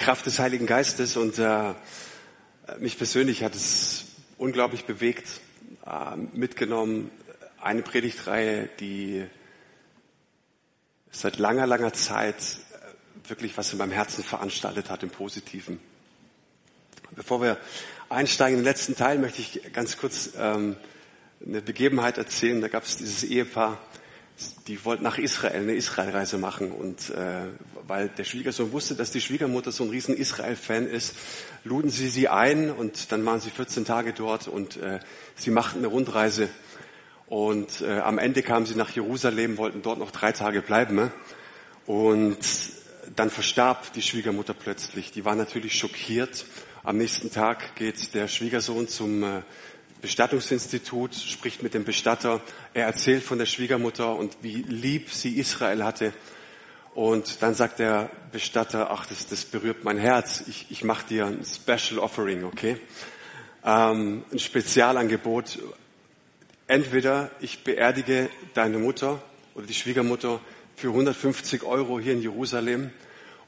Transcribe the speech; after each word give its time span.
Kraft 0.00 0.24
des 0.24 0.38
Heiligen 0.38 0.64
Geistes 0.64 1.18
und 1.18 1.38
äh, 1.38 1.74
mich 2.78 2.96
persönlich 2.96 3.44
hat 3.44 3.54
es 3.54 4.06
unglaublich 4.38 4.86
bewegt, 4.86 5.28
äh, 5.84 6.16
mitgenommen. 6.32 7.10
Eine 7.60 7.82
Predigtreihe, 7.82 8.70
die 8.80 9.26
seit 11.10 11.38
langer, 11.38 11.66
langer 11.66 11.92
Zeit 11.92 12.36
äh, 12.36 13.28
wirklich 13.28 13.58
was 13.58 13.72
in 13.72 13.78
meinem 13.78 13.92
Herzen 13.92 14.24
veranstaltet 14.24 14.88
hat 14.88 15.02
im 15.02 15.10
Positiven. 15.10 15.78
Bevor 17.10 17.42
wir 17.42 17.58
einsteigen 18.08 18.58
in 18.58 18.64
den 18.64 18.72
letzten 18.72 18.96
Teil, 18.96 19.18
möchte 19.18 19.42
ich 19.42 19.70
ganz 19.74 19.98
kurz 19.98 20.30
ähm, 20.34 20.76
eine 21.44 21.60
Begebenheit 21.60 22.16
erzählen. 22.16 22.62
Da 22.62 22.68
gab 22.68 22.84
es 22.84 22.96
dieses 22.96 23.22
Ehepaar, 23.22 23.78
die 24.66 24.84
wollten 24.84 25.02
nach 25.02 25.18
Israel 25.18 25.62
eine 25.62 25.74
Israelreise 25.74 26.38
machen 26.38 26.72
und 26.72 27.10
äh, 27.10 27.46
weil 27.86 28.08
der 28.08 28.24
Schwiegersohn 28.24 28.72
wusste, 28.72 28.94
dass 28.94 29.10
die 29.10 29.20
Schwiegermutter 29.20 29.72
so 29.72 29.84
ein 29.84 29.90
riesen 29.90 30.16
Israel-Fan 30.16 30.86
ist, 30.86 31.14
luden 31.64 31.90
sie 31.90 32.08
sie 32.08 32.28
ein 32.28 32.70
und 32.70 33.12
dann 33.12 33.24
waren 33.26 33.40
sie 33.40 33.50
14 33.50 33.84
Tage 33.84 34.12
dort 34.12 34.48
und 34.48 34.76
äh, 34.76 35.00
sie 35.36 35.50
machten 35.50 35.78
eine 35.78 35.88
Rundreise 35.88 36.48
und 37.26 37.80
äh, 37.82 37.98
am 37.98 38.18
Ende 38.18 38.42
kamen 38.42 38.66
sie 38.66 38.74
nach 38.74 38.90
Jerusalem, 38.90 39.56
wollten 39.58 39.82
dort 39.82 39.98
noch 39.98 40.10
drei 40.10 40.32
Tage 40.32 40.62
bleiben 40.62 40.96
ne? 40.96 41.12
und 41.86 42.38
dann 43.16 43.30
verstarb 43.30 43.92
die 43.92 44.02
Schwiegermutter 44.02 44.54
plötzlich. 44.54 45.10
Die 45.10 45.24
war 45.24 45.34
natürlich 45.34 45.76
schockiert. 45.76 46.44
Am 46.82 46.96
nächsten 46.96 47.30
Tag 47.30 47.74
geht 47.76 48.14
der 48.14 48.28
Schwiegersohn 48.28 48.88
zum 48.88 49.22
äh, 49.22 49.42
Bestattungsinstitut, 50.00 51.14
spricht 51.14 51.62
mit 51.62 51.74
dem 51.74 51.84
Bestatter. 51.84 52.40
Er 52.74 52.86
erzählt 52.86 53.22
von 53.22 53.38
der 53.38 53.46
Schwiegermutter 53.46 54.16
und 54.16 54.38
wie 54.42 54.62
lieb 54.62 55.10
sie 55.10 55.38
Israel 55.38 55.84
hatte. 55.84 56.12
Und 56.94 57.42
dann 57.42 57.54
sagt 57.54 57.78
der 57.78 58.10
Bestatter, 58.32 58.90
ach, 58.90 59.06
das, 59.06 59.26
das 59.28 59.44
berührt 59.44 59.84
mein 59.84 59.98
Herz. 59.98 60.42
Ich, 60.48 60.66
ich 60.70 60.84
mache 60.84 61.06
dir 61.06 61.26
ein 61.26 61.44
Special 61.44 62.00
Offering, 62.00 62.44
okay? 62.44 62.76
Ähm, 63.64 64.24
ein 64.32 64.38
Spezialangebot. 64.38 65.58
Entweder 66.66 67.30
ich 67.40 67.64
beerdige 67.64 68.30
deine 68.54 68.78
Mutter 68.78 69.22
oder 69.54 69.66
die 69.66 69.74
Schwiegermutter 69.74 70.40
für 70.76 70.88
150 70.88 71.62
Euro 71.62 72.00
hier 72.00 72.14
in 72.14 72.22
Jerusalem 72.22 72.90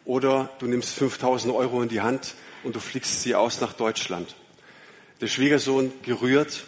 oder 0.04 0.50
du 0.58 0.66
nimmst 0.66 0.94
5000 0.94 1.54
Euro 1.54 1.82
in 1.82 1.88
die 1.88 2.00
Hand 2.00 2.34
und 2.64 2.76
du 2.76 2.80
fliegst 2.80 3.22
sie 3.22 3.34
aus 3.34 3.60
nach 3.60 3.72
Deutschland. 3.72 4.34
Der 5.22 5.28
Schwiegersohn 5.28 5.92
gerührt, 6.02 6.64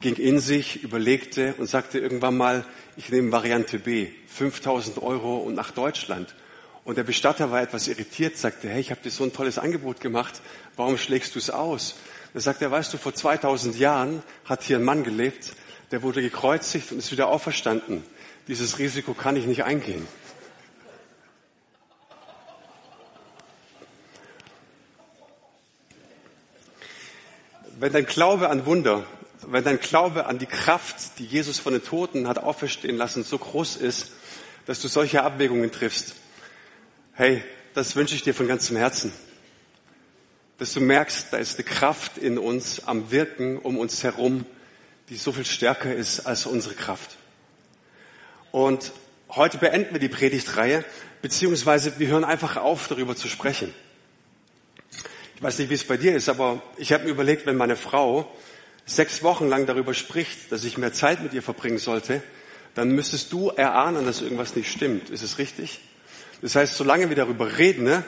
ging 0.00 0.16
in 0.16 0.40
sich, 0.40 0.82
überlegte 0.82 1.54
und 1.56 1.68
sagte 1.68 2.00
irgendwann 2.00 2.36
mal, 2.36 2.64
ich 2.96 3.10
nehme 3.10 3.30
Variante 3.30 3.78
B, 3.78 4.08
5000 4.26 5.00
Euro 5.00 5.36
und 5.36 5.54
nach 5.54 5.70
Deutschland. 5.70 6.34
Und 6.82 6.98
der 6.98 7.04
Bestatter 7.04 7.52
war 7.52 7.62
etwas 7.62 7.86
irritiert, 7.86 8.38
sagte, 8.38 8.68
hey, 8.68 8.80
ich 8.80 8.90
habe 8.90 9.02
dir 9.02 9.12
so 9.12 9.22
ein 9.22 9.32
tolles 9.32 9.56
Angebot 9.56 10.00
gemacht, 10.00 10.42
warum 10.74 10.98
schlägst 10.98 11.36
du 11.36 11.38
es 11.38 11.48
aus? 11.48 11.94
Da 12.34 12.40
sagt 12.40 12.60
er, 12.60 12.72
weißt 12.72 12.92
du, 12.92 12.98
vor 12.98 13.14
2000 13.14 13.78
Jahren 13.78 14.24
hat 14.44 14.64
hier 14.64 14.78
ein 14.78 14.84
Mann 14.84 15.04
gelebt, 15.04 15.52
der 15.92 16.02
wurde 16.02 16.22
gekreuzigt 16.22 16.90
und 16.90 16.98
ist 16.98 17.12
wieder 17.12 17.28
auferstanden. 17.28 18.02
Dieses 18.48 18.80
Risiko 18.80 19.14
kann 19.14 19.36
ich 19.36 19.46
nicht 19.46 19.62
eingehen. 19.62 20.08
Wenn 27.78 27.92
dein 27.92 28.06
Glaube 28.06 28.48
an 28.48 28.66
Wunder, 28.66 29.04
wenn 29.46 29.62
dein 29.62 29.78
Glaube 29.78 30.26
an 30.26 30.38
die 30.38 30.46
Kraft, 30.46 31.18
die 31.18 31.26
Jesus 31.26 31.58
von 31.58 31.74
den 31.74 31.84
Toten 31.84 32.26
hat 32.26 32.38
auferstehen 32.38 32.96
lassen, 32.96 33.22
so 33.22 33.38
groß 33.38 33.76
ist, 33.76 34.12
dass 34.64 34.80
du 34.80 34.88
solche 34.88 35.22
Abwägungen 35.22 35.70
triffst, 35.70 36.14
hey, 37.12 37.42
das 37.74 37.94
wünsche 37.94 38.14
ich 38.14 38.22
dir 38.22 38.34
von 38.34 38.48
ganzem 38.48 38.76
Herzen. 38.76 39.12
Dass 40.58 40.72
du 40.72 40.80
merkst, 40.80 41.26
da 41.30 41.36
ist 41.36 41.58
eine 41.58 41.64
Kraft 41.64 42.16
in 42.16 42.38
uns 42.38 42.86
am 42.86 43.10
Wirken 43.10 43.58
um 43.58 43.76
uns 43.76 44.02
herum, 44.02 44.46
die 45.10 45.16
so 45.16 45.32
viel 45.32 45.44
stärker 45.44 45.94
ist 45.94 46.20
als 46.20 46.46
unsere 46.46 46.74
Kraft. 46.74 47.16
Und 48.52 48.92
heute 49.28 49.58
beenden 49.58 49.92
wir 49.92 50.00
die 50.00 50.08
Predigtreihe, 50.08 50.82
beziehungsweise 51.20 51.98
wir 51.98 52.08
hören 52.08 52.24
einfach 52.24 52.56
auf, 52.56 52.88
darüber 52.88 53.14
zu 53.14 53.28
sprechen. 53.28 53.72
Ich 55.36 55.42
weiß 55.42 55.58
nicht, 55.58 55.68
wie 55.68 55.74
es 55.74 55.84
bei 55.84 55.98
dir 55.98 56.16
ist, 56.16 56.30
aber 56.30 56.62
ich 56.78 56.94
habe 56.94 57.04
mir 57.04 57.10
überlegt, 57.10 57.44
wenn 57.44 57.58
meine 57.58 57.76
Frau 57.76 58.34
sechs 58.86 59.22
Wochen 59.22 59.48
lang 59.48 59.66
darüber 59.66 59.92
spricht, 59.92 60.50
dass 60.50 60.64
ich 60.64 60.78
mehr 60.78 60.94
Zeit 60.94 61.22
mit 61.22 61.34
ihr 61.34 61.42
verbringen 61.42 61.76
sollte, 61.76 62.22
dann 62.74 62.92
müsstest 62.92 63.34
du 63.34 63.50
erahnen, 63.50 64.06
dass 64.06 64.22
irgendwas 64.22 64.56
nicht 64.56 64.72
stimmt. 64.72 65.10
Ist 65.10 65.22
es 65.22 65.36
richtig? 65.36 65.80
Das 66.40 66.54
heißt, 66.56 66.74
solange 66.74 67.10
wir 67.10 67.16
darüber 67.16 67.58
reden, 67.58 67.84
ne, 67.84 68.02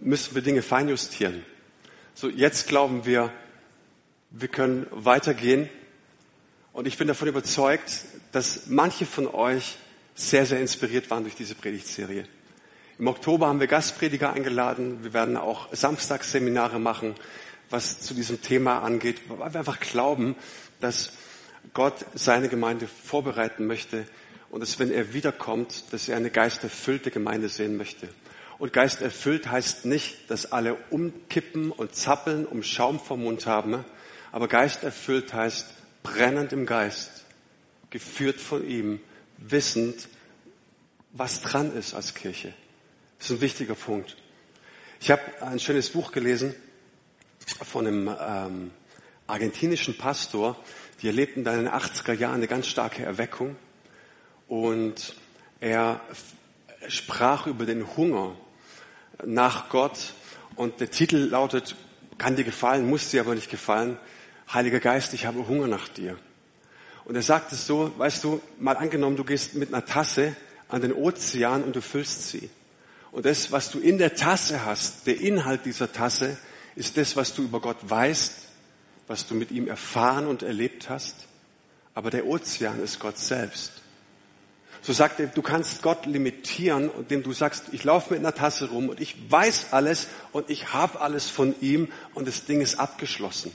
müssen 0.00 0.34
wir 0.34 0.42
Dinge 0.42 0.62
feinjustieren. 0.62 1.44
So, 2.14 2.28
jetzt 2.28 2.66
glauben 2.66 3.06
wir, 3.06 3.32
wir 4.30 4.48
können 4.48 4.88
weitergehen. 4.90 5.68
Und 6.72 6.88
ich 6.88 6.98
bin 6.98 7.06
davon 7.06 7.28
überzeugt, 7.28 8.04
dass 8.32 8.66
manche 8.66 9.06
von 9.06 9.28
euch 9.28 9.76
sehr, 10.16 10.44
sehr 10.44 10.60
inspiriert 10.60 11.08
waren 11.08 11.22
durch 11.22 11.36
diese 11.36 11.54
Predigtserie. 11.54 12.26
Im 12.98 13.08
Oktober 13.08 13.48
haben 13.48 13.60
wir 13.60 13.66
Gastprediger 13.66 14.32
eingeladen. 14.32 15.04
Wir 15.04 15.12
werden 15.12 15.36
auch 15.36 15.68
Samstagsseminare 15.70 16.78
machen, 16.78 17.14
was 17.68 18.00
zu 18.00 18.14
diesem 18.14 18.40
Thema 18.40 18.78
angeht, 18.78 19.20
weil 19.28 19.52
wir 19.52 19.58
einfach 19.58 19.80
glauben, 19.80 20.34
dass 20.80 21.12
Gott 21.74 22.06
seine 22.14 22.48
Gemeinde 22.48 22.86
vorbereiten 22.86 23.66
möchte 23.66 24.06
und 24.48 24.60
dass, 24.60 24.78
wenn 24.78 24.90
er 24.90 25.12
wiederkommt, 25.12 25.84
dass 25.90 26.08
er 26.08 26.16
eine 26.16 26.30
geisterfüllte 26.30 27.10
Gemeinde 27.10 27.50
sehen 27.50 27.76
möchte. 27.76 28.08
Und 28.56 28.72
geisterfüllt 28.72 29.50
heißt 29.50 29.84
nicht, 29.84 30.30
dass 30.30 30.50
alle 30.52 30.78
umkippen 30.88 31.72
und 31.72 31.94
zappeln, 31.94 32.46
um 32.46 32.62
Schaum 32.62 32.98
vom 32.98 33.24
Mund 33.24 33.44
haben, 33.44 33.84
aber 34.32 34.48
geisterfüllt 34.48 35.34
heißt 35.34 35.66
brennend 36.02 36.54
im 36.54 36.64
Geist, 36.64 37.26
geführt 37.90 38.40
von 38.40 38.66
ihm, 38.66 39.00
wissend, 39.36 40.08
was 41.12 41.42
dran 41.42 41.76
ist 41.76 41.92
als 41.92 42.14
Kirche. 42.14 42.54
Das 43.18 43.30
ist 43.30 43.38
ein 43.38 43.40
wichtiger 43.40 43.74
Punkt. 43.74 44.16
Ich 45.00 45.10
habe 45.10 45.22
ein 45.40 45.58
schönes 45.58 45.90
Buch 45.90 46.12
gelesen 46.12 46.54
von 47.62 47.86
einem 47.86 48.08
ähm, 48.20 48.70
argentinischen 49.26 49.96
Pastor, 49.96 50.56
die 51.00 51.06
erlebten 51.06 51.42
dann 51.42 51.58
in 51.58 51.64
den 51.64 51.72
80er 51.72 52.12
Jahren 52.12 52.36
eine 52.36 52.46
ganz 52.46 52.66
starke 52.66 53.02
Erweckung 53.02 53.56
und 54.48 55.14
er 55.60 56.00
sprach 56.88 57.46
über 57.46 57.64
den 57.64 57.96
Hunger 57.96 58.36
nach 59.24 59.70
Gott 59.70 60.14
und 60.54 60.80
der 60.80 60.90
Titel 60.90 61.16
lautet, 61.16 61.74
kann 62.18 62.36
dir 62.36 62.44
gefallen, 62.44 62.88
muss 62.88 63.10
dir 63.10 63.22
aber 63.22 63.34
nicht 63.34 63.50
gefallen, 63.50 63.98
Heiliger 64.52 64.80
Geist, 64.80 65.12
ich 65.14 65.26
habe 65.26 65.48
Hunger 65.48 65.66
nach 65.66 65.88
dir. 65.88 66.18
Und 67.04 67.16
er 67.16 67.22
sagt 67.22 67.52
es 67.52 67.66
so, 67.66 67.92
weißt 67.98 68.22
du, 68.24 68.40
mal 68.58 68.76
angenommen, 68.76 69.16
du 69.16 69.24
gehst 69.24 69.54
mit 69.54 69.72
einer 69.72 69.84
Tasse 69.84 70.36
an 70.68 70.82
den 70.82 70.92
Ozean 70.92 71.64
und 71.64 71.74
du 71.74 71.80
füllst 71.80 72.28
sie. 72.28 72.50
Und 73.16 73.24
das, 73.24 73.50
was 73.50 73.70
du 73.70 73.78
in 73.78 73.96
der 73.96 74.14
Tasse 74.14 74.66
hast, 74.66 75.06
der 75.06 75.18
Inhalt 75.18 75.64
dieser 75.64 75.90
Tasse, 75.90 76.36
ist 76.74 76.98
das, 76.98 77.16
was 77.16 77.32
du 77.32 77.44
über 77.44 77.60
Gott 77.60 77.78
weißt, 77.80 78.34
was 79.06 79.26
du 79.26 79.34
mit 79.34 79.50
ihm 79.52 79.68
erfahren 79.68 80.26
und 80.26 80.42
erlebt 80.42 80.90
hast. 80.90 81.14
Aber 81.94 82.10
der 82.10 82.26
Ozean 82.26 82.78
ist 82.84 83.00
Gott 83.00 83.16
selbst. 83.16 83.72
So 84.82 84.92
sagt 84.92 85.18
er, 85.18 85.28
du 85.28 85.40
kannst 85.40 85.80
Gott 85.80 86.04
limitieren, 86.04 86.90
indem 86.94 87.22
du 87.22 87.32
sagst, 87.32 87.64
ich 87.72 87.84
laufe 87.84 88.12
mit 88.12 88.20
einer 88.20 88.34
Tasse 88.34 88.68
rum 88.68 88.90
und 88.90 89.00
ich 89.00 89.16
weiß 89.30 89.68
alles 89.70 90.08
und 90.32 90.50
ich 90.50 90.74
habe 90.74 91.00
alles 91.00 91.30
von 91.30 91.54
ihm 91.62 91.88
und 92.12 92.28
das 92.28 92.44
Ding 92.44 92.60
ist 92.60 92.78
abgeschlossen. 92.78 93.50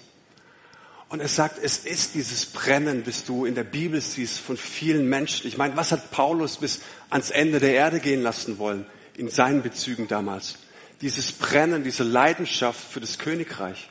Und 1.08 1.20
er 1.20 1.28
sagt, 1.28 1.60
es 1.62 1.86
ist 1.86 2.16
dieses 2.16 2.48
Brennen, 2.48 3.04
das 3.04 3.26
du 3.26 3.46
in 3.46 3.54
der 3.54 3.64
Bibel 3.64 4.02
siehst 4.02 4.40
von 4.40 4.58
vielen 4.58 5.08
Menschen. 5.08 5.46
Ich 5.46 5.60
meine, 5.60 5.78
was 5.78 5.92
hat 5.92 6.10
Paulus 6.10 6.58
bis 6.58 6.82
ans 7.12 7.30
Ende 7.30 7.60
der 7.60 7.76
Erde 7.76 8.00
gehen 8.00 8.24
lassen 8.24 8.58
wollen? 8.58 8.88
In 9.16 9.30
seinen 9.30 9.62
Bezügen 9.62 10.08
damals. 10.08 10.56
Dieses 11.02 11.32
Brennen, 11.32 11.84
diese 11.84 12.04
Leidenschaft 12.04 12.80
für 12.80 13.00
das 13.00 13.18
Königreich. 13.18 13.90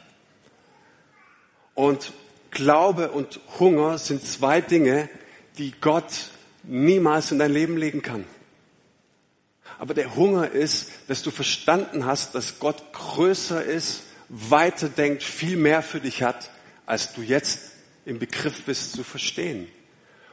Und 1.75 2.13
Glaube 2.51 3.11
und 3.11 3.41
Hunger 3.59 3.99
sind 3.99 4.25
zwei 4.25 4.61
Dinge, 4.61 5.09
die 5.59 5.73
Gott 5.81 6.31
niemals 6.63 7.33
in 7.33 7.39
dein 7.39 7.53
Leben 7.53 7.77
legen 7.77 8.03
kann. 8.03 8.25
Aber 9.79 9.95
der 9.95 10.15
Hunger 10.15 10.51
ist, 10.51 10.91
dass 11.09 11.23
du 11.23 11.31
verstanden 11.31 12.05
hast, 12.05 12.35
dass 12.35 12.59
Gott 12.59 12.93
größer 12.93 13.65
ist, 13.65 14.03
weiter 14.29 14.89
denkt, 14.89 15.23
viel 15.23 15.57
mehr 15.57 15.83
für 15.83 16.01
dich 16.01 16.23
hat, 16.23 16.51
als 16.87 17.15
du 17.15 17.23
jetzt 17.23 17.73
im 18.05 18.19
Begriff 18.19 18.63
bist 18.65 18.93
zu 18.93 19.05
verstehen. 19.05 19.69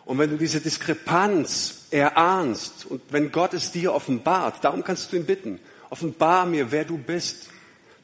Und 0.07 0.19
wenn 0.19 0.29
du 0.29 0.37
diese 0.37 0.61
Diskrepanz 0.61 1.87
erahnst 1.91 2.85
und 2.85 3.01
wenn 3.09 3.29
Gott 3.29 3.53
es 3.53 3.73
dir 3.73 3.93
offenbart, 3.93 4.63
darum 4.63 4.81
kannst 4.81 5.11
du 5.11 5.17
ihn 5.17 5.25
bitten, 5.25 5.59
offenbar 5.89 6.45
mir, 6.45 6.71
wer 6.71 6.85
du 6.85 6.97
bist, 6.97 7.49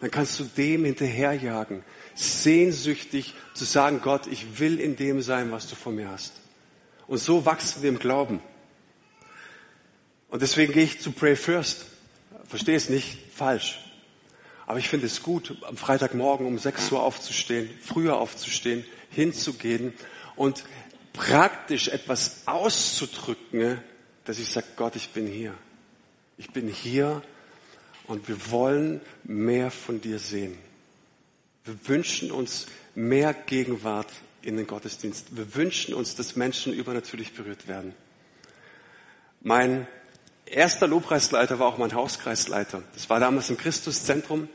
dann 0.02 0.12
kannst 0.12 0.38
du 0.38 0.44
dem 0.44 0.84
hinterherjagen, 0.84 1.82
sehnsüchtig 2.14 3.36
zu 3.54 3.64
sagen, 3.64 4.02
Gott, 4.04 4.28
ich 4.28 4.60
will 4.60 4.82
in 4.82 4.98
dem 4.98 5.22
sein, 5.22 5.50
was 5.54 5.70
du 5.70 5.76
von 5.76 5.96
mir 5.96 6.12
hast. 6.12 6.34
Und 7.08 7.20
so 7.20 7.46
wachsen 7.46 7.82
wir 7.84 7.90
im 7.90 8.00
Glauben. 8.00 8.42
Und 10.28 10.42
deswegen 10.42 10.74
gehe 10.74 10.84
ich 10.84 11.00
zu 11.00 11.14
Pray 11.14 11.38
First. 11.38 11.86
Verstehe 12.50 12.76
es 12.76 12.90
nicht 12.90 13.18
falsch. 13.34 13.80
Aber 14.68 14.78
ich 14.78 14.90
finde 14.90 15.06
es 15.06 15.24
gut, 15.24 15.56
am 15.70 15.78
Freitagmorgen 15.78 16.48
um 16.48 16.60
6 16.60 16.92
Uhr 16.92 17.02
aufzustehen, 17.02 17.70
früher 17.82 18.18
aufzustehen, 18.18 18.84
hinzugehen 19.10 19.94
und 20.36 20.66
praktisch 21.14 21.88
etwas 21.88 22.42
auszudrücken, 22.46 23.82
dass 24.26 24.40
ich 24.40 24.50
sage, 24.50 24.68
Gott, 24.76 24.96
ich 24.96 25.10
bin 25.10 25.28
hier. 25.28 25.54
Ich 26.38 26.52
bin 26.52 26.68
hier 26.68 27.22
und 28.08 28.28
wir 28.28 28.52
wollen 28.52 29.02
mehr 29.24 29.72
von 29.72 30.02
dir 30.02 30.20
sehen. 30.20 30.58
Wir 31.64 31.76
wünschen 31.88 32.32
uns 32.32 32.66
mehr 32.96 33.34
Gegenwart 33.34 34.12
in 34.42 34.58
den 34.58 34.68
Gottesdienst. 34.68 35.38
Wir 35.38 35.56
wünschen 35.56 35.94
uns, 35.94 36.16
dass 36.16 36.36
Menschen 36.36 36.74
übernatürlich 36.74 37.34
berührt 37.34 37.68
werden. 37.68 37.94
Mein 39.42 39.88
erster 40.46 40.88
Lobpreisleiter 40.88 41.60
war 41.60 41.68
auch 41.68 41.78
mein 41.78 41.94
Hauskreisleiter. 41.94 42.84
Das 42.94 43.10
war 43.10 43.20
damals 43.20 43.50
im 43.50 43.58
Christuszentrum. 43.58 44.50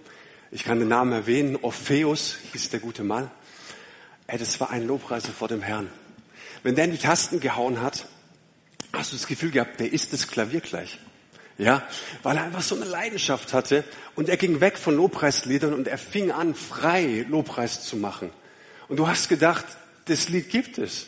Ich 0.50 0.64
kann 0.64 0.78
den 0.78 0.88
Namen 0.88 1.12
erwähnen. 1.12 1.56
Orpheus 1.60 2.37
hieß 2.52 2.70
der 2.70 2.81
gute 2.81 3.05
Mann. 3.05 3.31
Ey, 4.26 4.38
das 4.38 4.60
war 4.60 4.70
ein 4.70 4.87
Lobpreiser 4.87 5.32
vor 5.32 5.49
dem 5.49 5.62
Herrn. 5.62 5.90
Wenn 6.62 6.75
der 6.75 6.87
in 6.87 6.93
die 6.93 6.99
Tasten 6.99 7.40
gehauen 7.40 7.81
hat, 7.81 8.06
hast 8.93 9.12
du 9.12 9.16
das 9.16 9.26
Gefühl 9.26 9.50
gehabt, 9.50 9.81
der 9.81 9.93
ist 9.93 10.12
das 10.12 10.28
Klavier 10.28 10.60
gleich. 10.60 10.99
Ja, 11.58 11.82
weil 12.22 12.37
er 12.37 12.44
einfach 12.44 12.62
so 12.62 12.76
eine 12.76 12.84
Leidenschaft 12.84 13.52
hatte 13.52 13.82
und 14.14 14.28
er 14.28 14.37
ging 14.37 14.60
weg 14.60 14.78
von 14.78 14.96
Lobpreisliedern 14.96 15.75
und 15.75 15.88
er 15.88 15.99
fing 15.99 16.31
an, 16.31 16.55
frei 16.55 17.26
Lobpreis 17.28 17.82
zu 17.82 17.96
machen. 17.96 18.31
Und 18.88 18.99
du 18.99 19.08
hast 19.08 19.28
gedacht, 19.28 19.64
das 20.05 20.28
Lied 20.28 20.50
gibt 20.50 20.78
es. 20.78 21.06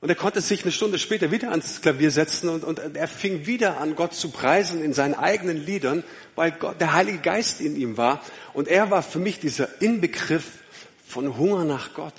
Und 0.00 0.08
er 0.08 0.16
konnte 0.16 0.40
sich 0.40 0.62
eine 0.64 0.72
Stunde 0.72 0.98
später 0.98 1.30
wieder 1.30 1.52
ans 1.52 1.80
Klavier 1.80 2.10
setzen 2.10 2.48
und, 2.48 2.64
und 2.64 2.80
er 2.96 3.06
fing 3.06 3.46
wieder 3.46 3.78
an, 3.78 3.94
Gott 3.94 4.14
zu 4.14 4.30
preisen 4.30 4.82
in 4.82 4.92
seinen 4.92 5.14
eigenen 5.14 5.64
Liedern, 5.64 6.02
weil 6.34 6.50
Gott, 6.50 6.80
der 6.80 6.92
Heilige 6.92 7.18
Geist 7.18 7.60
in 7.60 7.76
ihm 7.76 7.96
war. 7.96 8.20
Und 8.52 8.66
er 8.66 8.90
war 8.90 9.04
für 9.04 9.20
mich 9.20 9.38
dieser 9.38 9.80
Inbegriff 9.80 10.58
von 11.06 11.38
Hunger 11.38 11.64
nach 11.64 11.94
Gott. 11.94 12.14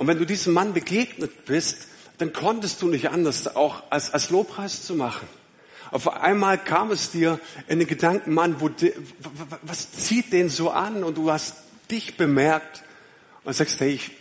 Und 0.00 0.06
wenn 0.06 0.18
du 0.18 0.24
diesem 0.24 0.54
Mann 0.54 0.72
begegnet 0.72 1.44
bist, 1.44 1.88
dann 2.16 2.32
konntest 2.32 2.80
du 2.80 2.88
nicht 2.88 3.10
anders, 3.10 3.54
auch 3.54 3.82
als, 3.90 4.14
als 4.14 4.30
Lobpreis 4.30 4.82
zu 4.82 4.94
machen. 4.94 5.28
Auf 5.90 6.08
einmal 6.08 6.56
kam 6.56 6.90
es 6.90 7.10
dir 7.10 7.38
in 7.68 7.80
den 7.80 7.86
Gedanken, 7.86 8.32
Mann, 8.32 8.62
wo, 8.62 8.70
was 9.60 9.92
zieht 9.92 10.32
den 10.32 10.48
so 10.48 10.70
an? 10.70 11.04
Und 11.04 11.18
du 11.18 11.30
hast 11.30 11.56
dich 11.90 12.16
bemerkt 12.16 12.82
und 13.44 13.54
sagst, 13.54 13.78
hey, 13.80 13.90
ich, 13.90 14.12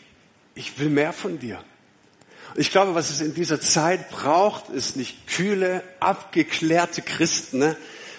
ich 0.53 0.77
will 0.79 0.89
mehr 0.89 1.13
von 1.13 1.39
dir. 1.39 1.63
Ich 2.55 2.71
glaube, 2.71 2.93
was 2.93 3.09
es 3.09 3.21
in 3.21 3.33
dieser 3.33 3.61
Zeit 3.61 4.09
braucht, 4.09 4.67
ist 4.67 4.97
nicht 4.97 5.27
kühle, 5.27 5.81
abgeklärte 6.01 7.01
Christen, 7.01 7.59
ne? 7.59 7.77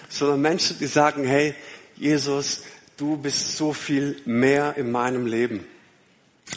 sondern 0.09 0.41
Menschen, 0.41 0.79
die 0.79 0.87
sagen, 0.87 1.25
hey, 1.25 1.53
Jesus, 1.95 2.63
du 2.97 3.17
bist 3.17 3.55
so 3.55 3.71
viel 3.71 4.19
mehr 4.25 4.77
in 4.77 4.91
meinem 4.91 5.27
Leben. 5.27 5.63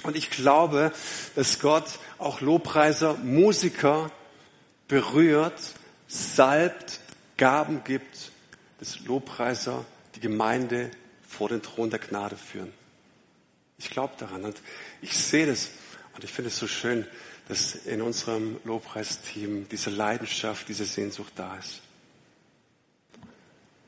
Und 0.02 0.17
ich 0.17 0.31
glaube, 0.31 0.93
dass 1.35 1.61
Gott 1.61 1.99
auch 2.19 2.41
Lobpreiser, 2.41 3.14
Musiker 3.14 4.11
berührt, 4.88 5.61
salbt, 6.08 7.00
Gaben 7.37 7.82
gibt, 7.85 8.31
dass 8.79 9.00
Lobpreiser 9.00 9.85
die 10.14 10.20
Gemeinde 10.20 10.91
vor 11.26 11.49
den 11.49 11.62
Thron 11.62 11.91
der 11.91 11.99
Gnade 11.99 12.37
führen. 12.37 12.73
Ich 13.79 13.91
glaube 13.91 14.14
daran 14.19 14.44
und 14.44 14.61
ich 15.02 15.17
sehe 15.17 15.46
das 15.46 15.70
und 16.14 16.23
ich 16.23 16.32
finde 16.32 16.49
es 16.49 16.58
so 16.58 16.69
schön, 16.69 17.06
dass 17.49 17.75
in 17.75 18.00
unserem 18.00 18.58
Lobpreisteam 18.64 19.69
diese 19.69 19.91
Leidenschaft, 19.91 20.69
diese 20.69 20.85
Sehnsucht 20.85 21.32
da 21.37 21.56
ist. 21.56 21.81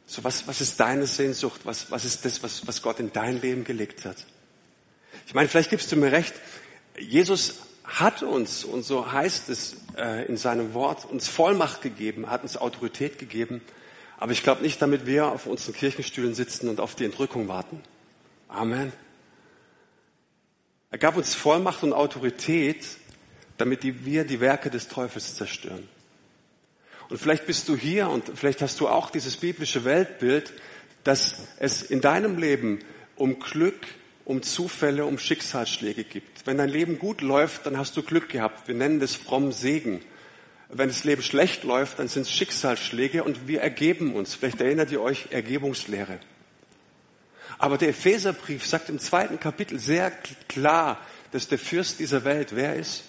So, 0.06 0.22
was, 0.22 0.46
was 0.46 0.60
ist 0.60 0.78
deine 0.78 1.06
Sehnsucht? 1.06 1.62
Was, 1.64 1.90
was 1.90 2.04
ist 2.04 2.24
das, 2.24 2.42
was, 2.42 2.66
was 2.66 2.82
Gott 2.82 3.00
in 3.00 3.12
dein 3.12 3.40
Leben 3.40 3.64
gelegt 3.64 4.04
hat? 4.04 4.24
Ich 5.26 5.34
meine, 5.34 5.48
vielleicht 5.48 5.70
gibst 5.70 5.90
du 5.90 5.96
mir 5.96 6.12
recht. 6.12 6.34
Jesus 6.98 7.62
hat 7.84 8.22
uns, 8.22 8.64
und 8.64 8.84
so 8.84 9.10
heißt 9.10 9.48
es 9.48 9.76
äh, 9.96 10.24
in 10.26 10.36
seinem 10.36 10.72
Wort, 10.72 11.04
uns 11.04 11.28
Vollmacht 11.28 11.82
gegeben, 11.82 12.30
hat 12.30 12.42
uns 12.42 12.56
Autorität 12.56 13.18
gegeben. 13.18 13.60
Aber 14.18 14.32
ich 14.32 14.42
glaube 14.42 14.62
nicht, 14.62 14.80
damit 14.80 15.04
wir 15.04 15.26
auf 15.26 15.46
unseren 15.46 15.74
Kirchenstühlen 15.74 16.34
sitzen 16.34 16.68
und 16.68 16.80
auf 16.80 16.94
die 16.94 17.04
Entrückung 17.04 17.48
warten. 17.48 17.82
Amen. 18.48 18.92
Er 20.90 20.98
gab 20.98 21.16
uns 21.16 21.34
Vollmacht 21.34 21.82
und 21.82 21.92
Autorität, 21.92 22.86
damit 23.58 23.82
wir 23.82 24.24
die 24.24 24.40
Werke 24.40 24.70
des 24.70 24.88
Teufels 24.88 25.34
zerstören. 25.34 25.88
Und 27.08 27.18
vielleicht 27.18 27.46
bist 27.46 27.68
du 27.68 27.76
hier 27.76 28.08
und 28.08 28.30
vielleicht 28.34 28.62
hast 28.62 28.80
du 28.80 28.88
auch 28.88 29.10
dieses 29.10 29.36
biblische 29.36 29.84
Weltbild, 29.84 30.52
dass 31.04 31.36
es 31.58 31.82
in 31.82 32.00
deinem 32.00 32.38
Leben 32.38 32.80
um 33.16 33.38
Glück, 33.38 33.86
um 34.26 34.42
Zufälle, 34.42 35.06
um 35.06 35.18
Schicksalsschläge 35.18 36.04
gibt. 36.04 36.46
Wenn 36.46 36.58
dein 36.58 36.68
Leben 36.68 36.98
gut 36.98 37.22
läuft, 37.22 37.64
dann 37.64 37.78
hast 37.78 37.96
du 37.96 38.02
Glück 38.02 38.28
gehabt. 38.28 38.68
Wir 38.68 38.74
nennen 38.74 39.00
das 39.00 39.14
fromm 39.14 39.52
Segen. 39.52 40.02
Wenn 40.68 40.88
das 40.88 41.04
Leben 41.04 41.22
schlecht 41.22 41.64
läuft, 41.64 42.00
dann 42.00 42.08
sind 42.08 42.22
es 42.22 42.32
Schicksalsschläge 42.32 43.24
und 43.24 43.46
wir 43.46 43.62
ergeben 43.62 44.14
uns. 44.14 44.34
Vielleicht 44.34 44.60
erinnert 44.60 44.90
ihr 44.90 45.00
euch 45.00 45.28
Ergebungslehre. 45.30 46.18
Aber 47.56 47.78
der 47.78 47.88
Epheserbrief 47.90 48.66
sagt 48.66 48.90
im 48.90 48.98
zweiten 48.98 49.40
Kapitel 49.40 49.78
sehr 49.78 50.10
klar, 50.48 51.00
dass 51.30 51.48
der 51.48 51.58
Fürst 51.58 52.00
dieser 52.00 52.24
Welt 52.24 52.54
wer 52.54 52.74
ist? 52.74 53.04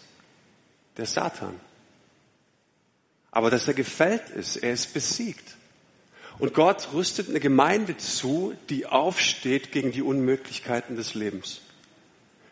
der 0.98 1.06
Satan. 1.06 1.60
Aber 3.32 3.52
dass 3.52 3.68
er 3.68 3.74
gefällt 3.76 4.30
ist, 4.32 4.58
er 4.58 4.74
ist 4.74 4.94
besiegt. 4.94 5.56
Und 6.40 6.54
Gott 6.54 6.90
rüstet 6.94 7.30
eine 7.30 7.40
Gemeinde 7.40 7.98
zu, 7.98 8.54
die 8.70 8.86
aufsteht 8.86 9.72
gegen 9.72 9.92
die 9.92 10.04
Unmöglichkeiten 10.04 10.96
des 10.96 11.16
Lebens. 11.16 11.62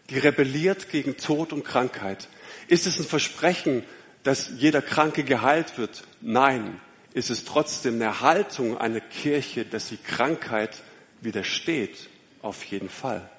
Die 0.09 0.17
rebelliert 0.17 0.89
gegen 0.89 1.17
Tod 1.17 1.53
und 1.53 1.63
Krankheit. 1.63 2.27
Ist 2.67 2.87
es 2.87 2.99
ein 2.99 3.05
Versprechen, 3.05 3.83
dass 4.23 4.49
jeder 4.57 4.81
Kranke 4.81 5.23
geheilt 5.23 5.77
wird? 5.77 6.03
Nein. 6.21 6.79
Ist 7.13 7.29
es 7.29 7.45
trotzdem 7.45 7.95
eine 7.95 8.21
Haltung 8.21 8.77
einer 8.77 8.99
Kirche, 8.99 9.65
dass 9.65 9.89
die 9.89 9.97
Krankheit 9.97 10.81
widersteht? 11.21 12.09
Auf 12.41 12.63
jeden 12.65 12.89
Fall. 12.89 13.29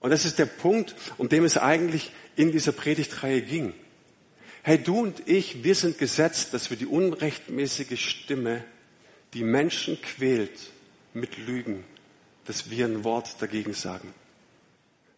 Und 0.00 0.10
das 0.10 0.24
ist 0.24 0.38
der 0.38 0.46
Punkt, 0.46 0.94
um 1.16 1.28
dem 1.28 1.44
es 1.44 1.56
eigentlich 1.56 2.10
in 2.34 2.50
dieser 2.50 2.72
Predigtreihe 2.72 3.40
ging. 3.40 3.72
Hey, 4.62 4.78
du 4.78 5.00
und 5.00 5.28
ich, 5.28 5.64
wir 5.64 5.74
sind 5.74 5.98
gesetzt, 5.98 6.54
dass 6.54 6.70
wir 6.70 6.76
die 6.76 6.86
unrechtmäßige 6.86 7.98
Stimme, 7.98 8.64
die 9.34 9.44
Menschen 9.44 10.00
quält 10.02 10.58
mit 11.14 11.38
Lügen, 11.38 11.84
dass 12.44 12.70
wir 12.70 12.86
ein 12.86 13.04
Wort 13.04 13.36
dagegen 13.40 13.72
sagen. 13.72 14.12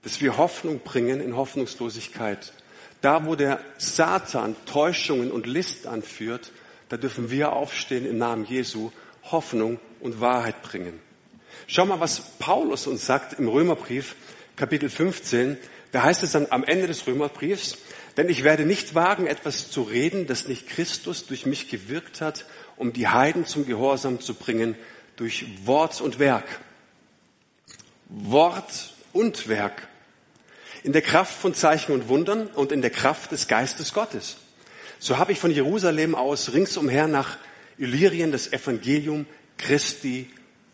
Dass 0.02 0.20
wir 0.20 0.36
Hoffnung 0.36 0.80
bringen 0.80 1.20
in 1.20 1.36
Hoffnungslosigkeit. 1.36 2.52
Da, 3.00 3.26
wo 3.26 3.34
der 3.34 3.60
Satan 3.78 4.56
Täuschungen 4.66 5.30
und 5.30 5.46
List 5.46 5.86
anführt, 5.86 6.52
da 6.88 6.96
dürfen 6.96 7.30
wir 7.30 7.52
aufstehen 7.52 8.06
im 8.06 8.18
Namen 8.18 8.44
Jesu, 8.44 8.92
Hoffnung 9.24 9.80
und 10.00 10.20
Wahrheit 10.20 10.62
bringen. 10.62 11.00
Schau 11.66 11.86
mal, 11.86 12.00
was 12.00 12.38
Paulus 12.38 12.86
uns 12.86 13.06
sagt 13.06 13.38
im 13.38 13.48
Römerbrief, 13.48 14.16
Kapitel 14.56 14.90
15. 14.90 15.56
Da 15.92 16.02
heißt 16.02 16.22
es 16.22 16.32
dann 16.32 16.48
am 16.50 16.64
Ende 16.64 16.86
des 16.86 17.06
Römerbriefs, 17.06 17.78
denn 18.16 18.28
ich 18.28 18.44
werde 18.44 18.64
nicht 18.64 18.94
wagen, 18.94 19.26
etwas 19.26 19.70
zu 19.70 19.82
reden, 19.82 20.26
das 20.26 20.46
nicht 20.46 20.68
Christus 20.68 21.26
durch 21.26 21.46
mich 21.46 21.68
gewirkt 21.68 22.20
hat, 22.20 22.46
um 22.76 22.92
die 22.92 23.08
Heiden 23.08 23.46
zum 23.46 23.66
Gehorsam 23.66 24.20
zu 24.20 24.34
bringen, 24.34 24.76
durch 25.16 25.46
Wort 25.66 26.00
und 26.00 26.18
Werk. 26.18 26.60
Wort 28.08 28.94
und 29.12 29.48
Werk. 29.48 29.88
In 30.82 30.92
der 30.92 31.02
Kraft 31.02 31.34
von 31.34 31.54
Zeichen 31.54 31.92
und 31.92 32.08
Wundern 32.08 32.46
und 32.48 32.72
in 32.72 32.82
der 32.82 32.90
Kraft 32.90 33.32
des 33.32 33.48
Geistes 33.48 33.94
Gottes. 33.94 34.36
So 34.98 35.18
habe 35.18 35.32
ich 35.32 35.38
von 35.38 35.50
Jerusalem 35.50 36.14
aus 36.14 36.52
ringsumher 36.52 37.06
nach 37.06 37.38
Illyrien 37.78 38.32
das 38.32 38.52
Evangelium 38.52 39.26
Christi 39.56 40.30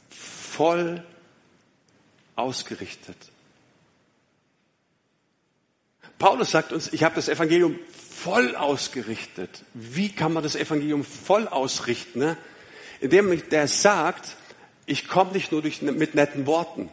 voll 0.09 1.03
ausgerichtet. 2.37 3.17
Paulus 6.19 6.51
sagt 6.51 6.73
uns, 6.73 6.93
ich 6.93 7.03
habe 7.03 7.15
das 7.15 7.29
Evangelium 7.29 7.79
voll 8.11 8.57
ausgerichtet. 8.57 9.65
Wie 9.75 10.11
kann 10.11 10.33
man 10.33 10.43
das 10.43 10.57
Evangelium 10.57 11.05
voll 11.05 11.47
ausrichten? 11.49 12.19
Ne? 12.19 12.37
Indem 13.01 13.49
der 13.51 13.69
sagt, 13.69 14.37
ich 14.87 15.09
komme 15.09 15.33
nicht 15.33 15.53
nur 15.53 15.63
durch, 15.63 15.81
mit 15.83 16.15
netten 16.15 16.47
Worten. 16.47 16.91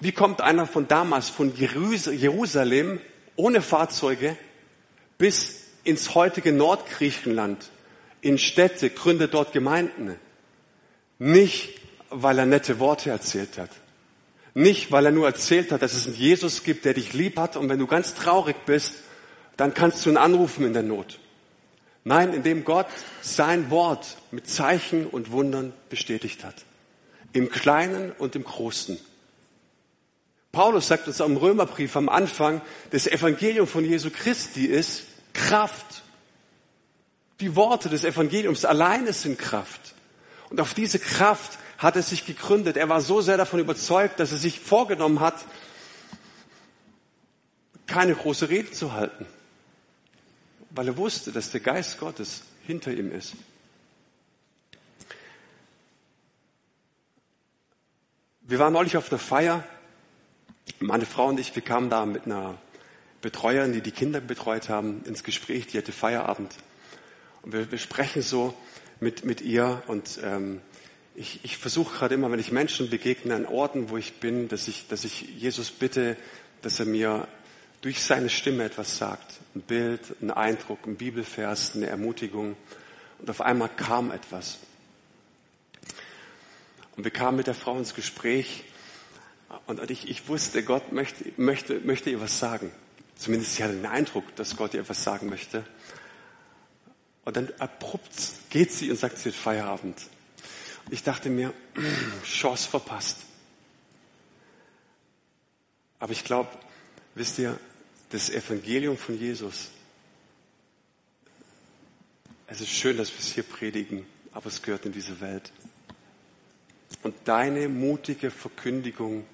Wie 0.00 0.12
kommt 0.12 0.40
einer 0.40 0.66
von 0.66 0.88
damals, 0.88 1.28
von 1.28 1.52
Jerusalem, 1.54 3.00
ohne 3.36 3.60
Fahrzeuge, 3.60 4.36
bis 5.18 5.60
ins 5.84 6.14
heutige 6.14 6.52
Nordgriechenland, 6.52 7.70
in 8.20 8.38
Städte, 8.38 8.90
gründet 8.90 9.34
dort 9.34 9.52
Gemeinden? 9.52 10.16
Nicht, 11.18 11.80
weil 12.10 12.38
er 12.38 12.46
nette 12.46 12.78
Worte 12.78 13.10
erzählt 13.10 13.58
hat. 13.58 13.70
Nicht, 14.54 14.92
weil 14.92 15.06
er 15.06 15.12
nur 15.12 15.26
erzählt 15.26 15.72
hat, 15.72 15.82
dass 15.82 15.94
es 15.94 16.06
einen 16.06 16.16
Jesus 16.16 16.62
gibt, 16.62 16.84
der 16.84 16.94
dich 16.94 17.12
lieb 17.12 17.38
hat 17.38 17.56
und 17.56 17.68
wenn 17.68 17.78
du 17.78 17.86
ganz 17.86 18.14
traurig 18.14 18.56
bist, 18.66 18.94
dann 19.62 19.74
kannst 19.74 20.04
du 20.04 20.10
ihn 20.10 20.16
anrufen 20.16 20.66
in 20.66 20.72
der 20.72 20.82
Not. 20.82 21.20
Nein, 22.02 22.34
indem 22.34 22.64
Gott 22.64 22.88
sein 23.20 23.70
Wort 23.70 24.16
mit 24.32 24.50
Zeichen 24.50 25.06
und 25.06 25.30
Wundern 25.30 25.72
bestätigt 25.88 26.42
hat. 26.42 26.56
Im 27.32 27.48
Kleinen 27.48 28.10
und 28.10 28.34
im 28.34 28.42
Großen. 28.42 28.98
Paulus 30.50 30.88
sagt 30.88 31.06
uns 31.06 31.20
am 31.20 31.36
Römerbrief 31.36 31.94
am 31.94 32.08
Anfang, 32.08 32.60
das 32.90 33.06
Evangelium 33.06 33.68
von 33.68 33.84
Jesu 33.84 34.10
Christi 34.10 34.66
ist 34.66 35.04
Kraft. 35.32 36.02
Die 37.38 37.54
Worte 37.54 37.88
des 37.88 38.02
Evangeliums 38.02 38.64
alleine 38.64 39.12
sind 39.12 39.38
Kraft. 39.38 39.94
Und 40.50 40.60
auf 40.60 40.74
diese 40.74 40.98
Kraft 40.98 41.60
hat 41.78 41.94
er 41.94 42.02
sich 42.02 42.26
gegründet. 42.26 42.76
Er 42.76 42.88
war 42.88 43.00
so 43.00 43.20
sehr 43.20 43.36
davon 43.36 43.60
überzeugt, 43.60 44.18
dass 44.18 44.32
er 44.32 44.38
sich 44.38 44.58
vorgenommen 44.58 45.20
hat, 45.20 45.36
keine 47.86 48.16
große 48.16 48.48
Rede 48.48 48.72
zu 48.72 48.94
halten, 48.94 49.24
weil 50.74 50.88
er 50.88 50.96
wusste, 50.96 51.32
dass 51.32 51.50
der 51.50 51.60
Geist 51.60 51.98
Gottes 51.98 52.42
hinter 52.66 52.92
ihm 52.92 53.12
ist. 53.12 53.34
Wir 58.42 58.58
waren 58.58 58.72
neulich 58.72 58.96
auf 58.96 59.10
einer 59.10 59.18
Feier. 59.18 59.64
Meine 60.78 61.06
Frau 61.06 61.28
und 61.28 61.40
ich, 61.40 61.54
wir 61.54 61.62
kamen 61.62 61.90
da 61.90 62.06
mit 62.06 62.26
einer 62.26 62.58
Betreuerin, 63.20 63.72
die 63.72 63.80
die 63.80 63.92
Kinder 63.92 64.20
betreut 64.20 64.68
haben, 64.68 65.02
ins 65.04 65.24
Gespräch. 65.24 65.68
Die 65.68 65.78
hatte 65.78 65.92
Feierabend. 65.92 66.54
Und 67.42 67.52
wir, 67.52 67.70
wir 67.70 67.78
sprechen 67.78 68.22
so 68.22 68.54
mit, 69.00 69.24
mit 69.24 69.40
ihr 69.40 69.82
und 69.86 70.20
ähm, 70.22 70.60
ich, 71.14 71.40
ich 71.44 71.58
versuche 71.58 71.96
gerade 71.96 72.14
immer, 72.14 72.30
wenn 72.30 72.38
ich 72.38 72.52
Menschen 72.52 72.88
begegne 72.88 73.34
an 73.34 73.46
Orten, 73.46 73.90
wo 73.90 73.96
ich 73.96 74.14
bin, 74.14 74.48
dass 74.48 74.68
ich, 74.68 74.88
dass 74.88 75.04
ich 75.04 75.22
Jesus 75.38 75.70
bitte, 75.70 76.16
dass 76.62 76.80
er 76.80 76.86
mir 76.86 77.28
durch 77.82 78.02
seine 78.02 78.30
Stimme 78.30 78.64
etwas 78.64 78.96
sagt. 78.96 79.40
Ein 79.54 79.62
Bild, 79.62 80.00
ein 80.22 80.30
Eindruck, 80.30 80.86
ein 80.86 80.96
Bibelvers, 80.96 81.76
eine 81.76 81.86
Ermutigung. 81.86 82.56
Und 83.18 83.28
auf 83.28 83.40
einmal 83.40 83.68
kam 83.68 84.10
etwas. 84.10 84.58
Und 86.96 87.04
wir 87.04 87.10
kamen 87.10 87.36
mit 87.36 87.46
der 87.46 87.54
Frau 87.54 87.76
ins 87.76 87.94
Gespräch 87.94 88.64
und 89.66 89.90
ich, 89.90 90.08
ich 90.08 90.28
wusste, 90.28 90.62
Gott 90.62 90.92
möchte, 90.92 91.24
möchte, 91.36 91.80
möchte 91.80 92.10
ihr 92.10 92.20
was 92.20 92.38
sagen. 92.38 92.70
Zumindest 93.16 93.56
sie 93.56 93.64
hatte 93.64 93.74
den 93.74 93.86
Eindruck, 93.86 94.34
dass 94.36 94.56
Gott 94.56 94.74
ihr 94.74 94.80
etwas 94.80 95.02
sagen 95.02 95.28
möchte. 95.28 95.64
Und 97.24 97.36
dann 97.36 97.52
abrupt 97.58 98.10
geht 98.50 98.72
sie 98.72 98.90
und 98.90 98.96
sagt, 98.96 99.18
sie 99.18 99.28
hat 99.28 99.36
Feierabend. 99.36 100.00
Ich 100.90 101.02
dachte 101.02 101.30
mir, 101.30 101.52
Chance 102.24 102.68
verpasst. 102.68 103.18
Aber 105.98 106.12
ich 106.12 106.24
glaube, 106.24 106.48
wisst 107.14 107.38
ihr, 107.38 107.58
das 108.12 108.28
Evangelium 108.28 108.98
von 108.98 109.18
Jesus, 109.18 109.70
es 112.46 112.60
ist 112.60 112.70
schön, 112.70 112.98
dass 112.98 113.10
wir 113.10 113.18
es 113.18 113.32
hier 113.32 113.42
predigen, 113.42 114.04
aber 114.32 114.46
es 114.48 114.60
gehört 114.60 114.84
in 114.84 114.92
diese 114.92 115.20
Welt. 115.22 115.50
Und 117.02 117.14
deine 117.24 117.68
mutige 117.68 118.30
Verkündigung 118.30 119.24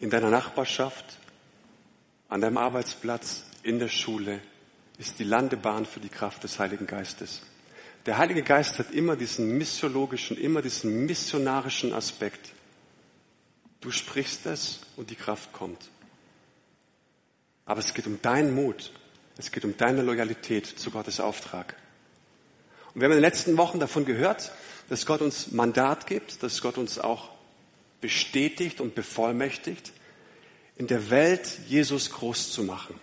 in 0.00 0.08
deiner 0.08 0.30
Nachbarschaft, 0.30 1.18
an 2.30 2.40
deinem 2.40 2.56
Arbeitsplatz, 2.56 3.44
in 3.62 3.78
der 3.78 3.88
Schule, 3.88 4.40
ist 4.96 5.18
die 5.18 5.24
Landebahn 5.24 5.84
für 5.84 6.00
die 6.00 6.08
Kraft 6.08 6.42
des 6.44 6.58
Heiligen 6.58 6.86
Geistes. 6.86 7.42
Der 8.06 8.16
Heilige 8.16 8.42
Geist 8.42 8.78
hat 8.78 8.90
immer 8.92 9.16
diesen 9.16 9.58
missiologischen, 9.58 10.38
immer 10.38 10.62
diesen 10.62 11.04
missionarischen 11.04 11.92
Aspekt. 11.92 12.54
Du 13.82 13.90
sprichst 13.90 14.46
es 14.46 14.80
und 14.96 15.10
die 15.10 15.14
Kraft 15.14 15.52
kommt. 15.52 15.90
Aber 17.68 17.78
es 17.78 17.94
geht 17.94 18.08
um 18.08 18.20
deinen 18.20 18.52
Mut. 18.52 18.90
Es 19.36 19.52
geht 19.52 19.64
um 19.64 19.76
deine 19.76 20.02
Loyalität 20.02 20.66
zu 20.66 20.90
Gottes 20.90 21.20
Auftrag. 21.20 21.76
Und 22.92 23.00
wir 23.00 23.04
haben 23.04 23.12
in 23.12 23.18
den 23.18 23.22
letzten 23.22 23.56
Wochen 23.56 23.78
davon 23.78 24.04
gehört, 24.04 24.50
dass 24.88 25.06
Gott 25.06 25.20
uns 25.20 25.52
Mandat 25.52 26.08
gibt, 26.08 26.42
dass 26.42 26.60
Gott 26.60 26.78
uns 26.78 26.98
auch 26.98 27.28
bestätigt 28.00 28.80
und 28.80 28.96
bevollmächtigt, 28.96 29.92
in 30.76 30.88
der 30.88 31.10
Welt 31.10 31.60
Jesus 31.68 32.10
groß 32.10 32.50
zu 32.50 32.64
machen. 32.64 32.98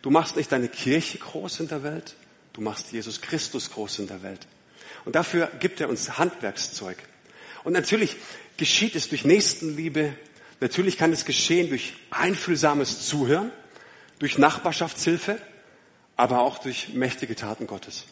Du 0.00 0.08
machst 0.08 0.36
nicht 0.36 0.52
deine 0.52 0.68
Kirche 0.68 1.18
groß 1.18 1.60
in 1.60 1.68
der 1.68 1.82
Welt, 1.82 2.14
Du 2.58 2.64
machst 2.64 2.90
Jesus 2.90 3.20
Christus 3.20 3.70
groß 3.70 4.00
in 4.00 4.08
der 4.08 4.24
Welt. 4.24 4.48
Und 5.04 5.14
dafür 5.14 5.48
gibt 5.60 5.80
er 5.80 5.88
uns 5.88 6.18
Handwerkszeug. 6.18 6.96
Und 7.62 7.72
natürlich 7.72 8.16
geschieht 8.56 8.96
es 8.96 9.08
durch 9.08 9.24
Nächstenliebe. 9.24 10.12
Natürlich 10.58 10.98
kann 10.98 11.12
es 11.12 11.24
geschehen 11.24 11.68
durch 11.68 11.92
einfühlsames 12.10 13.06
Zuhören, 13.06 13.52
durch 14.18 14.38
Nachbarschaftshilfe, 14.38 15.38
aber 16.16 16.40
auch 16.40 16.58
durch 16.58 16.90
mächtige 16.94 17.36
Taten 17.36 17.66
Gottes. 17.66 18.04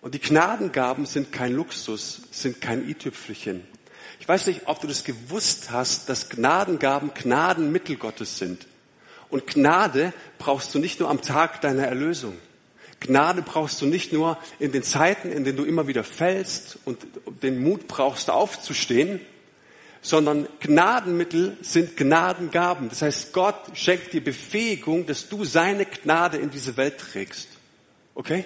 Und 0.00 0.14
die 0.14 0.20
Gnadengaben 0.20 1.06
sind 1.06 1.32
kein 1.32 1.54
Luxus, 1.54 2.22
sind 2.30 2.60
kein 2.60 2.86
i-Tüpfelchen. 2.88 3.66
Ich 4.20 4.28
weiß 4.28 4.46
nicht, 4.46 4.62
ob 4.66 4.80
du 4.80 4.86
das 4.86 5.04
gewusst 5.04 5.70
hast, 5.70 6.08
dass 6.08 6.28
Gnadengaben 6.28 7.12
Gnadenmittel 7.14 7.96
Gottes 7.96 8.38
sind. 8.38 8.66
Und 9.30 9.46
Gnade 9.46 10.12
brauchst 10.38 10.74
du 10.74 10.78
nicht 10.78 11.00
nur 11.00 11.08
am 11.08 11.22
Tag 11.22 11.60
deiner 11.62 11.86
Erlösung. 11.86 12.36
Gnade 13.00 13.42
brauchst 13.42 13.80
du 13.80 13.86
nicht 13.86 14.12
nur 14.12 14.38
in 14.58 14.72
den 14.72 14.82
Zeiten, 14.82 15.32
in 15.32 15.44
denen 15.44 15.56
du 15.56 15.64
immer 15.64 15.86
wieder 15.86 16.04
fällst 16.04 16.78
und 16.84 16.98
den 17.42 17.62
Mut 17.62 17.88
brauchst, 17.88 18.30
aufzustehen, 18.30 19.20
sondern 20.04 20.46
Gnadenmittel 20.60 21.56
sind 21.62 21.96
Gnadengaben. 21.96 22.90
Das 22.90 23.00
heißt, 23.00 23.32
Gott 23.32 23.56
schenkt 23.72 24.12
dir 24.12 24.22
Befähigung, 24.22 25.06
dass 25.06 25.30
du 25.30 25.46
seine 25.46 25.86
Gnade 25.86 26.36
in 26.36 26.50
diese 26.50 26.76
Welt 26.76 26.98
trägst. 26.98 27.48
Okay? 28.14 28.44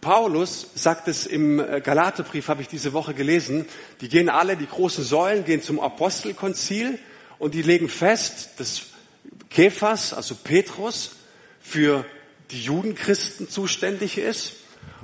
Paulus 0.00 0.68
sagt 0.76 1.08
es 1.08 1.26
im 1.26 1.58
äh, 1.58 1.80
Galaterbrief, 1.80 2.46
habe 2.46 2.62
ich 2.62 2.68
diese 2.68 2.92
Woche 2.92 3.14
gelesen, 3.14 3.66
die 4.00 4.08
gehen 4.08 4.28
alle, 4.28 4.56
die 4.56 4.68
großen 4.68 5.02
Säulen, 5.02 5.44
gehen 5.44 5.60
zum 5.60 5.80
Apostelkonzil 5.80 7.00
und 7.40 7.54
die 7.54 7.62
legen 7.62 7.88
fest, 7.88 8.50
dass 8.58 8.82
Kephas, 9.50 10.14
also 10.14 10.36
Petrus, 10.36 11.16
für 11.58 12.04
die 12.52 12.62
Judenchristen 12.62 13.48
zuständig 13.48 14.18
ist. 14.18 14.52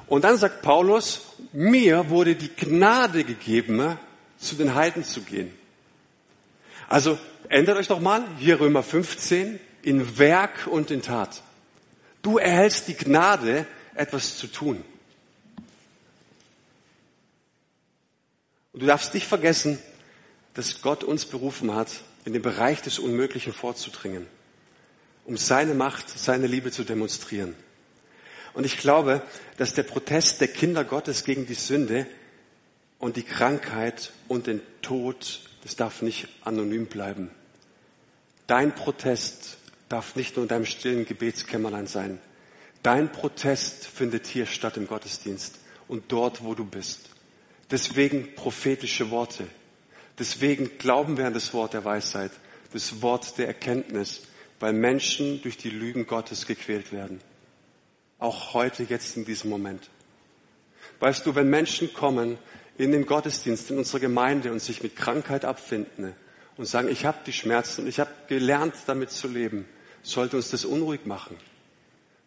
Und 0.07 0.23
dann 0.23 0.37
sagt 0.37 0.63
Paulus, 0.63 1.23
mir 1.53 2.09
wurde 2.09 2.37
die 2.37 2.55
Gnade 2.55 3.25
gegeben, 3.25 3.99
zu 4.41 4.55
den 4.57 4.75
Heiden 4.75 5.05
zu 5.05 5.23
gehen. 5.23 5.53
Also 6.89 7.19
ändert 7.49 7.77
euch 7.77 7.89
doch 7.89 8.01
mal, 8.01 8.25
hier 8.39 8.59
Römer 8.61 8.83
15, 8.83 9.61
in 9.83 10.19
Werk 10.19 10.67
und 10.67 10.91
in 10.91 11.03
Tat. 11.03 11.43
Du 12.23 12.39
erhältst 12.39 12.89
die 12.89 12.95
Gnade, 12.97 13.67
etwas 13.95 14.37
zu 14.37 14.47
tun. 14.47 14.85
Und 18.73 18.83
du 18.83 18.87
darfst 18.87 19.15
nicht 19.15 19.27
vergessen, 19.27 19.79
dass 20.55 20.83
Gott 20.83 21.05
uns 21.05 21.27
berufen 21.27 21.75
hat, 21.75 22.03
in 22.25 22.33
den 22.33 22.43
Bereich 22.43 22.83
des 22.83 22.99
Unmöglichen 22.99 23.53
vorzudringen 23.53 24.27
um 25.31 25.37
seine 25.37 25.75
Macht, 25.75 26.09
seine 26.09 26.49
Liebe 26.49 26.73
zu 26.73 26.83
demonstrieren. 26.83 27.55
Und 28.53 28.67
ich 28.67 28.79
glaube, 28.79 29.23
dass 29.59 29.75
der 29.75 29.85
Protest 29.85 30.41
der 30.41 30.49
Kinder 30.49 30.83
Gottes 30.83 31.23
gegen 31.23 31.47
die 31.47 31.55
Sünde 31.55 32.05
und 33.01 33.17
die 33.17 33.25
Krankheit 33.25 34.13
und 34.29 34.47
den 34.47 34.61
Tod, 34.83 35.41
das 35.63 35.75
darf 35.75 36.03
nicht 36.03 36.29
anonym 36.45 36.87
bleiben. 36.87 37.31
Dein 38.47 38.75
Protest 38.75 39.57
darf 39.89 40.15
nicht 40.15 40.37
nur 40.37 40.45
in 40.45 40.49
deinem 40.49 40.67
stillen 40.67 41.07
Gebetskämmerlein 41.07 41.89
sein. 41.89 42.21
Dein 42.83 43.11
Protest 43.11 43.87
findet 43.87 44.27
hier 44.27 44.47
statt 44.47 44.77
im 44.77 44.87
Gottesdienst 44.87 45.57
und 45.89 46.13
dort, 46.13 46.45
wo 46.45 46.55
du 46.55 46.65
bist. 46.65 47.11
Deswegen 47.71 48.35
prophetische 48.35 49.11
Worte. 49.11 49.47
Deswegen 50.19 50.79
glauben 50.79 51.17
wir 51.17 51.27
an 51.27 51.35
das 51.35 51.55
Wort 51.55 51.73
der 51.73 51.85
Weisheit, 51.85 52.33
das 52.73 53.03
Wort 53.03 53.39
der 53.39 53.47
Erkenntnis, 53.47 54.23
weil 54.61 54.73
Menschen 54.73 55.41
durch 55.43 55.57
die 55.57 55.71
Lügen 55.71 56.07
Gottes 56.07 56.47
gequält 56.47 56.93
werden. 56.93 57.21
Auch 58.19 58.53
heute, 58.53 58.83
jetzt 58.83 59.17
in 59.17 59.25
diesem 59.25 59.49
Moment. 59.49 59.89
Weißt 60.99 61.25
du, 61.25 61.35
wenn 61.35 61.49
Menschen 61.49 61.93
kommen 61.95 62.39
in 62.81 62.93
den 62.93 63.05
Gottesdienst, 63.05 63.71
in 63.71 63.79
unsere 63.79 64.01
Gemeinde 64.01 64.51
und 64.51 64.61
sich 64.61 64.83
mit 64.83 64.97
Krankheit 64.97 65.45
abfinden 65.45 66.15
und 66.57 66.65
sagen, 66.65 66.89
ich 66.89 67.05
habe 67.05 67.19
die 67.27 67.33
Schmerzen 67.33 67.83
und 67.83 67.89
ich 67.89 68.01
habe 68.01 68.11
gelernt, 68.27 68.75
damit 68.87 69.11
zu 69.11 69.29
leben, 69.29 69.67
sollte 70.03 70.37
uns 70.37 70.51
das 70.51 70.65
unruhig 70.65 71.05
machen. 71.05 71.37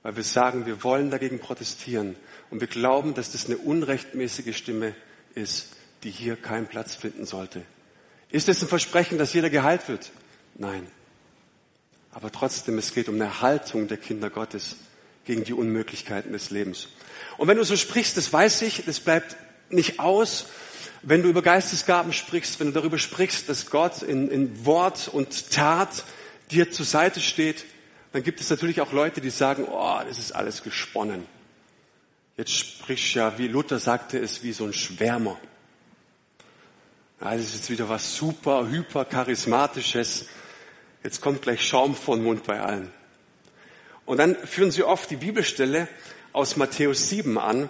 Weil 0.03 0.15
wir 0.15 0.23
sagen, 0.23 0.67
wir 0.67 0.83
wollen 0.83 1.09
dagegen 1.09 1.39
protestieren 1.39 2.15
und 2.51 2.59
wir 2.59 2.67
glauben, 2.67 3.15
dass 3.15 3.31
das 3.31 3.47
eine 3.47 3.57
unrechtmäßige 3.57 4.55
Stimme 4.55 4.93
ist, 5.33 5.69
die 6.03 6.11
hier 6.11 6.35
keinen 6.35 6.67
Platz 6.67 6.93
finden 6.93 7.25
sollte. 7.25 7.63
Ist 8.29 8.47
es 8.47 8.61
ein 8.61 8.67
Versprechen, 8.67 9.17
dass 9.17 9.33
jeder 9.33 9.49
geheilt 9.49 9.87
wird? 9.87 10.11
Nein. 10.53 10.85
Aber 12.11 12.31
trotzdem, 12.31 12.77
es 12.77 12.93
geht 12.93 13.09
um 13.09 13.15
eine 13.15 13.41
Haltung 13.41 13.87
der 13.87 13.97
Kinder 13.97 14.29
Gottes 14.29 14.75
gegen 15.25 15.45
die 15.45 15.53
Unmöglichkeiten 15.53 16.31
des 16.31 16.51
Lebens. 16.51 16.89
Und 17.37 17.47
wenn 17.47 17.57
du 17.57 17.63
so 17.63 17.75
sprichst, 17.75 18.17
das 18.17 18.31
weiß 18.31 18.61
ich, 18.63 18.83
das 18.85 18.99
bleibt 18.99 19.35
nicht 19.73 19.99
aus. 19.99 20.47
Wenn 21.01 21.21
du 21.21 21.29
über 21.29 21.41
Geistesgaben 21.41 22.13
sprichst, 22.13 22.59
wenn 22.59 22.67
du 22.67 22.73
darüber 22.73 22.97
sprichst, 22.97 23.49
dass 23.49 23.69
Gott 23.69 24.01
in, 24.01 24.29
in 24.29 24.65
Wort 24.65 25.09
und 25.09 25.51
Tat 25.51 26.05
dir 26.51 26.71
zur 26.71 26.85
Seite 26.85 27.19
steht, 27.19 27.65
dann 28.13 28.23
gibt 28.23 28.39
es 28.39 28.49
natürlich 28.49 28.79
auch 28.79 28.93
Leute, 28.93 29.21
die 29.21 29.29
sagen, 29.29 29.65
oh, 29.69 29.99
das 30.07 30.19
ist 30.19 30.33
alles 30.33 30.63
gesponnen. 30.63 31.25
Jetzt 32.37 32.51
sprichst 32.51 33.15
ja, 33.15 33.37
wie 33.37 33.47
Luther 33.47 33.79
sagte 33.79 34.17
es, 34.17 34.43
wie 34.43 34.53
so 34.53 34.65
ein 34.65 34.73
Schwärmer. 34.73 35.39
Ah, 37.19 37.35
das 37.35 37.45
ist 37.45 37.55
jetzt 37.55 37.69
wieder 37.69 37.89
was 37.89 38.15
super, 38.15 38.67
hyper 38.69 39.05
charismatisches. 39.05 40.27
Jetzt 41.03 41.21
kommt 41.21 41.41
gleich 41.41 41.65
Schaum 41.65 41.95
von 41.95 42.23
Mund 42.23 42.43
bei 42.43 42.59
allen. 42.59 42.91
Und 44.05 44.17
dann 44.17 44.35
führen 44.35 44.71
sie 44.71 44.83
oft 44.83 45.09
die 45.09 45.15
Bibelstelle 45.15 45.87
aus 46.33 46.57
Matthäus 46.57 47.09
7 47.09 47.37
an, 47.37 47.69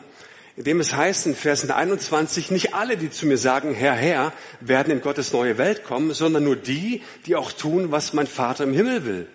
in 0.55 0.63
dem 0.65 0.79
es 0.79 0.93
heißt 0.93 1.25
in 1.25 1.35
Versen 1.35 1.71
21, 1.71 2.51
nicht 2.51 2.75
alle, 2.75 2.95
die 2.95 3.09
zu 3.09 3.25
mir 3.25 3.37
sagen, 3.37 3.73
Herr, 3.73 3.93
Herr, 3.93 4.33
werden 4.59 4.91
in 4.91 5.01
Gottes 5.01 5.33
neue 5.33 5.57
Welt 5.57 5.83
kommen, 5.83 6.13
sondern 6.13 6.43
nur 6.43 6.55
die, 6.55 7.01
die 7.25 7.35
auch 7.35 7.51
tun, 7.51 7.91
was 7.91 8.13
mein 8.13 8.27
Vater 8.27 8.63
im 8.63 8.73
Himmel 8.73 9.05
will. 9.05 9.27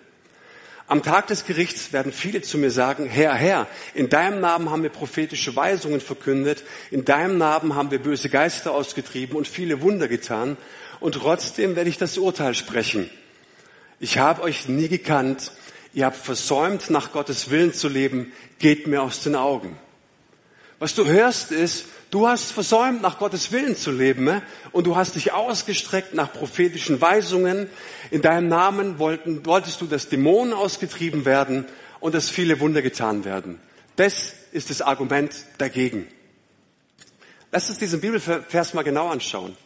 Am 0.87 1.03
Tag 1.03 1.27
des 1.27 1.45
Gerichts 1.45 1.93
werden 1.93 2.11
viele 2.11 2.41
zu 2.41 2.57
mir 2.57 2.71
sagen, 2.71 3.05
Herr, 3.05 3.35
Herr, 3.35 3.67
in 3.93 4.09
deinem 4.09 4.39
Namen 4.39 4.71
haben 4.71 4.81
wir 4.81 4.89
prophetische 4.89 5.55
Weisungen 5.55 6.01
verkündet, 6.01 6.63
in 6.89 7.05
deinem 7.05 7.37
Namen 7.37 7.75
haben 7.75 7.91
wir 7.91 7.99
böse 7.99 8.29
Geister 8.29 8.71
ausgetrieben 8.71 9.35
und 9.35 9.47
viele 9.47 9.81
Wunder 9.81 10.07
getan, 10.07 10.57
und 10.99 11.15
trotzdem 11.15 11.75
werde 11.75 11.89
ich 11.89 11.97
das 11.97 12.17
Urteil 12.17 12.55
sprechen. 12.55 13.09
Ich 13.99 14.17
habe 14.17 14.41
euch 14.41 14.67
nie 14.67 14.87
gekannt, 14.87 15.51
ihr 15.93 16.05
habt 16.05 16.17
versäumt, 16.17 16.89
nach 16.89 17.11
Gottes 17.11 17.49
Willen 17.49 17.73
zu 17.73 17.89
leben, 17.89 18.31
geht 18.57 18.87
mir 18.87 19.01
aus 19.01 19.21
den 19.21 19.35
Augen. 19.35 19.77
Was 20.79 20.95
du 20.95 21.05
hörst 21.05 21.51
ist, 21.51 21.85
du 22.09 22.27
hast 22.27 22.53
versäumt, 22.53 23.01
nach 23.01 23.19
Gottes 23.19 23.51
Willen 23.51 23.75
zu 23.75 23.91
leben 23.91 24.23
ne? 24.23 24.41
und 24.71 24.87
du 24.87 24.95
hast 24.95 25.15
dich 25.15 25.33
ausgestreckt 25.33 26.13
nach 26.13 26.31
prophetischen 26.31 27.01
Weisungen. 27.01 27.69
In 28.11 28.21
deinem 28.21 28.47
Namen 28.47 28.97
wollten, 28.97 29.45
wolltest 29.45 29.81
du, 29.81 29.85
dass 29.87 30.07
Dämonen 30.07 30.53
ausgetrieben 30.53 31.25
werden 31.25 31.65
und 31.99 32.15
dass 32.15 32.29
viele 32.29 32.61
Wunder 32.61 32.81
getan 32.81 33.25
werden. 33.25 33.59
Das 33.97 34.33
ist 34.53 34.69
das 34.69 34.81
Argument 34.81 35.35
dagegen. 35.57 36.07
Lass 37.51 37.69
uns 37.69 37.79
diesen 37.79 37.99
Bibelvers 37.99 38.73
mal 38.73 38.83
genau 38.83 39.09
anschauen. 39.09 39.57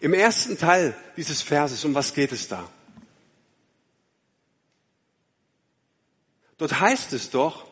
Im 0.00 0.14
ersten 0.14 0.56
Teil 0.56 0.96
dieses 1.18 1.42
Verses, 1.42 1.84
um 1.84 1.94
was 1.94 2.14
geht 2.14 2.32
es 2.32 2.48
da? 2.48 2.66
Dort 6.56 6.80
heißt 6.80 7.12
es 7.12 7.28
doch, 7.28 7.69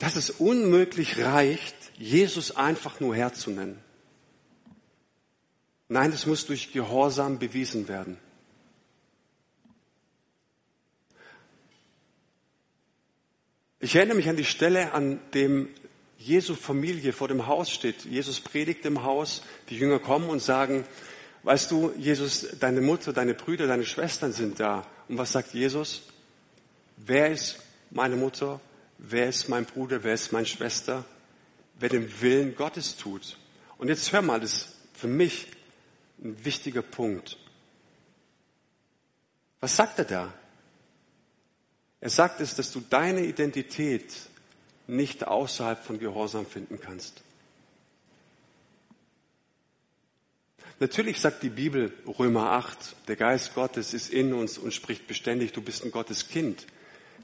dass 0.00 0.16
es 0.16 0.30
unmöglich 0.30 1.18
reicht, 1.18 1.76
Jesus 1.98 2.56
einfach 2.56 2.98
nur 3.00 3.14
Herr 3.14 3.34
zu 3.34 3.50
nennen. 3.50 3.78
Nein, 5.88 6.10
es 6.12 6.24
muss 6.24 6.46
durch 6.46 6.72
Gehorsam 6.72 7.38
bewiesen 7.38 7.86
werden. 7.86 8.16
Ich 13.78 13.94
erinnere 13.94 14.16
mich 14.16 14.28
an 14.28 14.36
die 14.36 14.44
Stelle, 14.44 14.92
an 14.92 15.20
dem 15.34 15.68
Jesu 16.16 16.54
Familie 16.54 17.12
vor 17.12 17.28
dem 17.28 17.46
Haus 17.46 17.70
steht. 17.70 18.04
Jesus 18.04 18.40
predigt 18.40 18.86
im 18.86 19.02
Haus, 19.02 19.42
die 19.68 19.76
Jünger 19.76 19.98
kommen 19.98 20.30
und 20.30 20.40
sagen, 20.40 20.84
weißt 21.42 21.70
du, 21.70 21.92
Jesus, 21.98 22.46
deine 22.58 22.80
Mutter, 22.80 23.12
deine 23.12 23.34
Brüder, 23.34 23.66
deine 23.66 23.84
Schwestern 23.84 24.32
sind 24.32 24.60
da. 24.60 24.86
Und 25.08 25.18
was 25.18 25.32
sagt 25.32 25.52
Jesus? 25.52 26.02
Wer 26.96 27.30
ist 27.32 27.58
meine 27.90 28.16
Mutter, 28.16 28.60
wer 29.02 29.28
ist 29.28 29.48
mein 29.48 29.64
Bruder, 29.64 30.02
wer 30.04 30.14
ist 30.14 30.32
meine 30.32 30.46
Schwester, 30.46 31.04
wer 31.78 31.88
den 31.88 32.20
Willen 32.20 32.54
Gottes 32.54 32.96
tut. 32.96 33.38
Und 33.78 33.88
jetzt 33.88 34.12
hör 34.12 34.22
mal, 34.22 34.40
das 34.40 34.54
ist 34.54 34.68
für 34.94 35.08
mich 35.08 35.48
ein 36.22 36.44
wichtiger 36.44 36.82
Punkt. 36.82 37.38
Was 39.60 39.76
sagt 39.76 39.98
er 39.98 40.04
da? 40.04 40.34
Er 42.00 42.10
sagt 42.10 42.40
es, 42.40 42.54
dass 42.54 42.72
du 42.72 42.80
deine 42.80 43.24
Identität 43.24 44.14
nicht 44.86 45.26
außerhalb 45.26 45.82
von 45.82 45.98
Gehorsam 45.98 46.46
finden 46.46 46.80
kannst. 46.80 47.22
Natürlich 50.78 51.20
sagt 51.20 51.42
die 51.42 51.50
Bibel 51.50 51.92
Römer 52.06 52.52
8, 52.52 53.08
der 53.08 53.16
Geist 53.16 53.54
Gottes 53.54 53.92
ist 53.92 54.10
in 54.10 54.32
uns 54.32 54.56
und 54.56 54.72
spricht 54.72 55.06
beständig, 55.06 55.52
du 55.52 55.60
bist 55.60 55.84
ein 55.84 55.90
Gottes 55.90 56.28
Kind. 56.28 56.66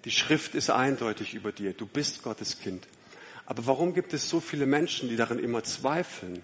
Die 0.04 0.10
Schrift 0.10 0.54
ist 0.54 0.70
eindeutig 0.70 1.34
über 1.34 1.52
dir. 1.52 1.72
Du 1.72 1.86
bist 1.86 2.22
Gottes 2.22 2.60
Kind. 2.60 2.86
Aber 3.44 3.66
warum 3.66 3.94
gibt 3.94 4.12
es 4.12 4.28
so 4.28 4.40
viele 4.40 4.66
Menschen, 4.66 5.08
die 5.08 5.16
darin 5.16 5.38
immer 5.38 5.62
zweifeln 5.62 6.42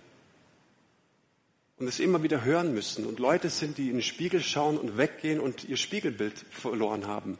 und 1.79 1.89
es 1.89 1.99
immer 1.99 2.23
wieder 2.23 2.45
hören 2.45 2.73
müssen 2.73 3.07
und 3.07 3.19
Leute 3.19 3.51
sind, 3.51 3.79
die 3.79 3.89
in 3.89 3.97
den 3.97 4.03
Spiegel 4.03 4.43
schauen 4.43 4.79
und 4.79 4.97
weggehen 4.97 5.41
und 5.41 5.65
ihr 5.65 5.77
Spiegelbild 5.77 6.39
verloren 6.51 7.07
haben? 7.07 7.39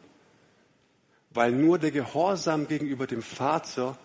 Weil 1.29 1.51
nur 1.51 1.79
der 1.79 1.91
Gehorsam 1.91 2.67
gegenüber 2.67 3.07
dem 3.07 3.23
Vater 3.23 3.97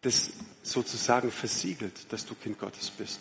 das 0.00 0.32
sozusagen 0.62 1.30
versiegelt, 1.30 2.12
dass 2.12 2.26
du 2.26 2.34
Kind 2.34 2.58
Gottes 2.58 2.90
bist. 2.90 3.20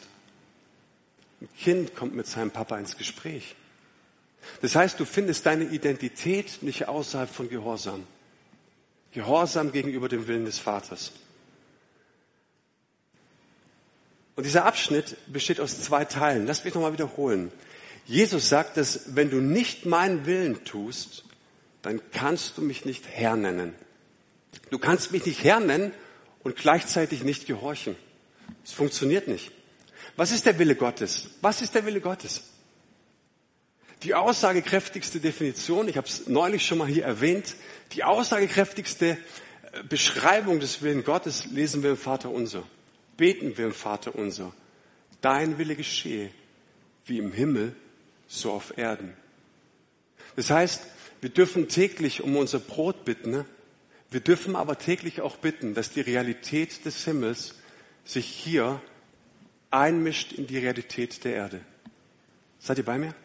Ein 1.41 1.49
Kind 1.57 1.95
kommt 1.95 2.15
mit 2.15 2.27
seinem 2.27 2.51
Papa 2.51 2.77
ins 2.77 2.97
Gespräch. 2.97 3.55
Das 4.61 4.75
heißt, 4.75 4.99
du 4.99 5.05
findest 5.05 5.45
deine 5.45 5.65
Identität 5.65 6.61
nicht 6.61 6.87
außerhalb 6.87 7.29
von 7.29 7.49
Gehorsam. 7.49 8.05
Gehorsam 9.11 9.71
gegenüber 9.71 10.09
dem 10.09 10.27
Willen 10.27 10.45
des 10.45 10.59
Vaters. 10.59 11.11
Und 14.35 14.45
dieser 14.45 14.65
Abschnitt 14.65 15.15
besteht 15.27 15.59
aus 15.59 15.81
zwei 15.81 16.05
Teilen. 16.05 16.47
Lass 16.47 16.63
mich 16.63 16.73
nochmal 16.73 16.93
wiederholen. 16.93 17.51
Jesus 18.05 18.49
sagt, 18.49 18.77
dass 18.77 19.15
wenn 19.15 19.29
du 19.29 19.37
nicht 19.37 19.85
meinen 19.85 20.25
Willen 20.25 20.63
tust, 20.65 21.23
dann 21.81 22.01
kannst 22.11 22.57
du 22.57 22.61
mich 22.61 22.85
nicht 22.85 23.07
Herr 23.07 23.35
nennen. 23.35 23.75
Du 24.71 24.79
kannst 24.79 25.11
mich 25.11 25.25
nicht 25.25 25.43
Herr 25.43 25.59
nennen 25.59 25.93
und 26.43 26.55
gleichzeitig 26.55 27.23
nicht 27.23 27.45
gehorchen. 27.45 27.95
Es 28.65 28.71
funktioniert 28.71 29.27
nicht. 29.27 29.51
Was 30.15 30.31
ist 30.31 30.45
der 30.45 30.57
Wille 30.59 30.75
Gottes? 30.75 31.29
Was 31.41 31.61
ist 31.61 31.75
der 31.75 31.85
Wille 31.85 32.01
Gottes? 32.01 32.43
Die 34.03 34.15
aussagekräftigste 34.15 35.21
Definition, 35.21 35.87
ich 35.87 35.95
habe 35.95 36.07
es 36.07 36.27
neulich 36.27 36.65
schon 36.65 36.77
mal 36.77 36.87
hier 36.87 37.05
erwähnt, 37.05 37.55
die 37.93 38.03
aussagekräftigste 38.03 39.17
äh, 39.71 39.83
Beschreibung 39.87 40.59
des 40.59 40.81
Willen 40.81 41.05
Gottes 41.05 41.45
lesen 41.45 41.83
wir 41.83 41.91
im 41.91 41.97
Vater 41.97 42.29
unser. 42.29 42.63
Beten 43.15 43.57
wir 43.57 43.65
im 43.65 43.73
Vater 43.73 44.15
unser. 44.15 44.53
Dein 45.21 45.57
Wille 45.57 45.77
geschehe, 45.77 46.31
wie 47.05 47.17
im 47.17 47.31
Himmel, 47.31 47.75
so 48.27 48.51
auf 48.51 48.77
Erden. 48.77 49.13
Das 50.35 50.49
heißt, 50.49 50.83
wir 51.21 51.29
dürfen 51.29 51.69
täglich 51.69 52.21
um 52.21 52.35
unser 52.35 52.59
Brot 52.59 53.05
bitten. 53.05 53.31
Ne? 53.31 53.45
Wir 54.11 54.19
dürfen 54.19 54.57
aber 54.57 54.77
täglich 54.77 55.21
auch 55.21 55.37
bitten, 55.37 55.75
dass 55.75 55.91
die 55.91 56.01
Realität 56.01 56.83
des 56.83 57.05
Himmels 57.05 57.55
sich 58.03 58.25
hier 58.25 58.81
einmischt 59.71 60.33
in 60.33 60.45
die 60.45 60.57
Realität 60.57 61.23
der 61.23 61.35
Erde. 61.35 61.61
Seid 62.59 62.79
ihr 62.79 62.85
bei 62.85 62.97
mir? 62.97 63.15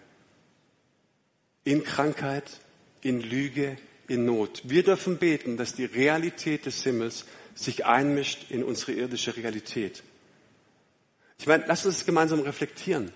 In 1.64 1.84
Krankheit, 1.84 2.44
in 3.00 3.20
Lüge, 3.20 3.76
in 4.08 4.24
Not. 4.24 4.62
Wir 4.64 4.82
dürfen 4.82 5.18
beten, 5.18 5.56
dass 5.56 5.74
die 5.74 5.84
Realität 5.84 6.66
des 6.66 6.82
Himmels 6.82 7.24
sich 7.54 7.86
einmischt 7.86 8.50
in 8.50 8.64
unsere 8.64 8.92
irdische 8.92 9.36
Realität. 9.36 10.02
Ich 11.38 11.46
meine, 11.46 11.64
lass 11.66 11.86
uns 11.86 12.06
gemeinsam 12.06 12.40
reflektieren. 12.40 13.12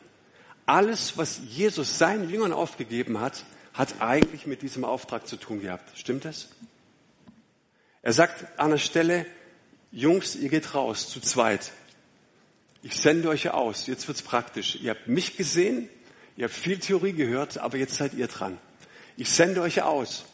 Alles, 0.67 1.17
was 1.17 1.41
Jesus 1.49 1.99
seinen 1.99 2.29
Jüngern 2.29 2.53
aufgegeben 2.53 3.21
hat, 3.21 3.45
hat 3.75 4.01
eigentlich 4.01 4.47
mit 4.47 4.63
diesem 4.63 4.85
Auftrag 4.85 5.27
zu 5.27 5.37
tun 5.37 5.61
gehabt. 5.61 5.97
Stimmt 5.99 6.25
das? 6.25 6.49
Er 8.03 8.13
sagt 8.13 8.59
an 8.59 8.71
der 8.71 8.79
Stelle, 8.79 9.27
Jungs, 9.91 10.37
ihr 10.37 10.49
geht 10.49 10.75
raus, 10.75 11.09
zu 11.09 11.21
zweit. 11.21 11.73
Ich 12.83 12.97
sende 12.97 13.29
euch 13.29 13.51
aus. 13.51 13.87
Jetzt 13.87 14.09
wird's 14.09 14.23
praktisch. 14.23 14.77
Ihr 14.81 14.91
habt 14.91 15.07
mich 15.07 15.37
gesehen, 15.37 15.89
Ihr 16.37 16.45
habt 16.45 16.55
viel 16.55 16.79
Theorie 16.79 17.13
gehört, 17.13 17.59
aber 17.59 17.77
jetzt 17.77 17.95
seid 17.95 18.15
ihr 18.15 18.27
dran. 18.27 18.59
Ich 19.17 19.31
sende 19.31 19.61
euch 19.61 19.83
aus 19.83 20.25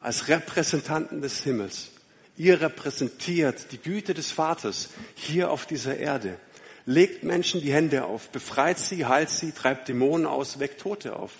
als 0.00 0.28
Repräsentanten 0.28 1.20
des 1.20 1.42
Himmels. 1.42 1.90
Ihr 2.36 2.60
repräsentiert 2.60 3.70
die 3.72 3.78
Güte 3.78 4.14
des 4.14 4.30
Vaters 4.30 4.88
hier 5.14 5.50
auf 5.50 5.66
dieser 5.66 5.96
Erde. 5.98 6.38
Legt 6.86 7.22
Menschen 7.22 7.60
die 7.60 7.72
Hände 7.72 8.04
auf, 8.04 8.30
befreit 8.30 8.78
sie, 8.78 9.06
heilt 9.06 9.30
sie, 9.30 9.52
treibt 9.52 9.88
Dämonen 9.88 10.26
aus, 10.26 10.58
weckt 10.58 10.80
Tote 10.80 11.14
auf. 11.14 11.32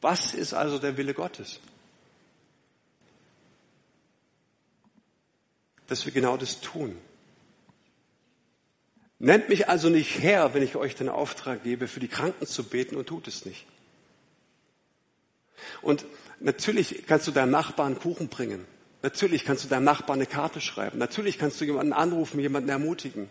Was 0.00 0.32
ist 0.32 0.54
also 0.54 0.78
der 0.78 0.96
Wille 0.96 1.12
Gottes? 1.12 1.60
Dass 5.88 6.06
wir 6.06 6.12
genau 6.12 6.36
das 6.36 6.60
tun. 6.60 6.96
Nennt 9.22 9.48
mich 9.48 9.68
also 9.68 9.88
nicht 9.88 10.18
Herr, 10.18 10.52
wenn 10.52 10.64
ich 10.64 10.74
euch 10.74 10.96
den 10.96 11.08
Auftrag 11.08 11.62
gebe, 11.62 11.86
für 11.86 12.00
die 12.00 12.08
Kranken 12.08 12.44
zu 12.44 12.64
beten 12.64 12.96
und 12.96 13.06
tut 13.06 13.28
es 13.28 13.44
nicht. 13.44 13.66
Und 15.80 16.04
natürlich 16.40 17.06
kannst 17.06 17.28
du 17.28 17.30
deinem 17.30 17.52
Nachbarn 17.52 18.00
Kuchen 18.00 18.26
bringen. 18.26 18.64
Natürlich 19.00 19.44
kannst 19.44 19.62
du 19.62 19.68
deinem 19.68 19.84
Nachbarn 19.84 20.18
eine 20.18 20.26
Karte 20.26 20.60
schreiben. 20.60 20.98
Natürlich 20.98 21.38
kannst 21.38 21.60
du 21.60 21.64
jemanden 21.64 21.92
anrufen, 21.92 22.40
jemanden 22.40 22.68
ermutigen. 22.68 23.30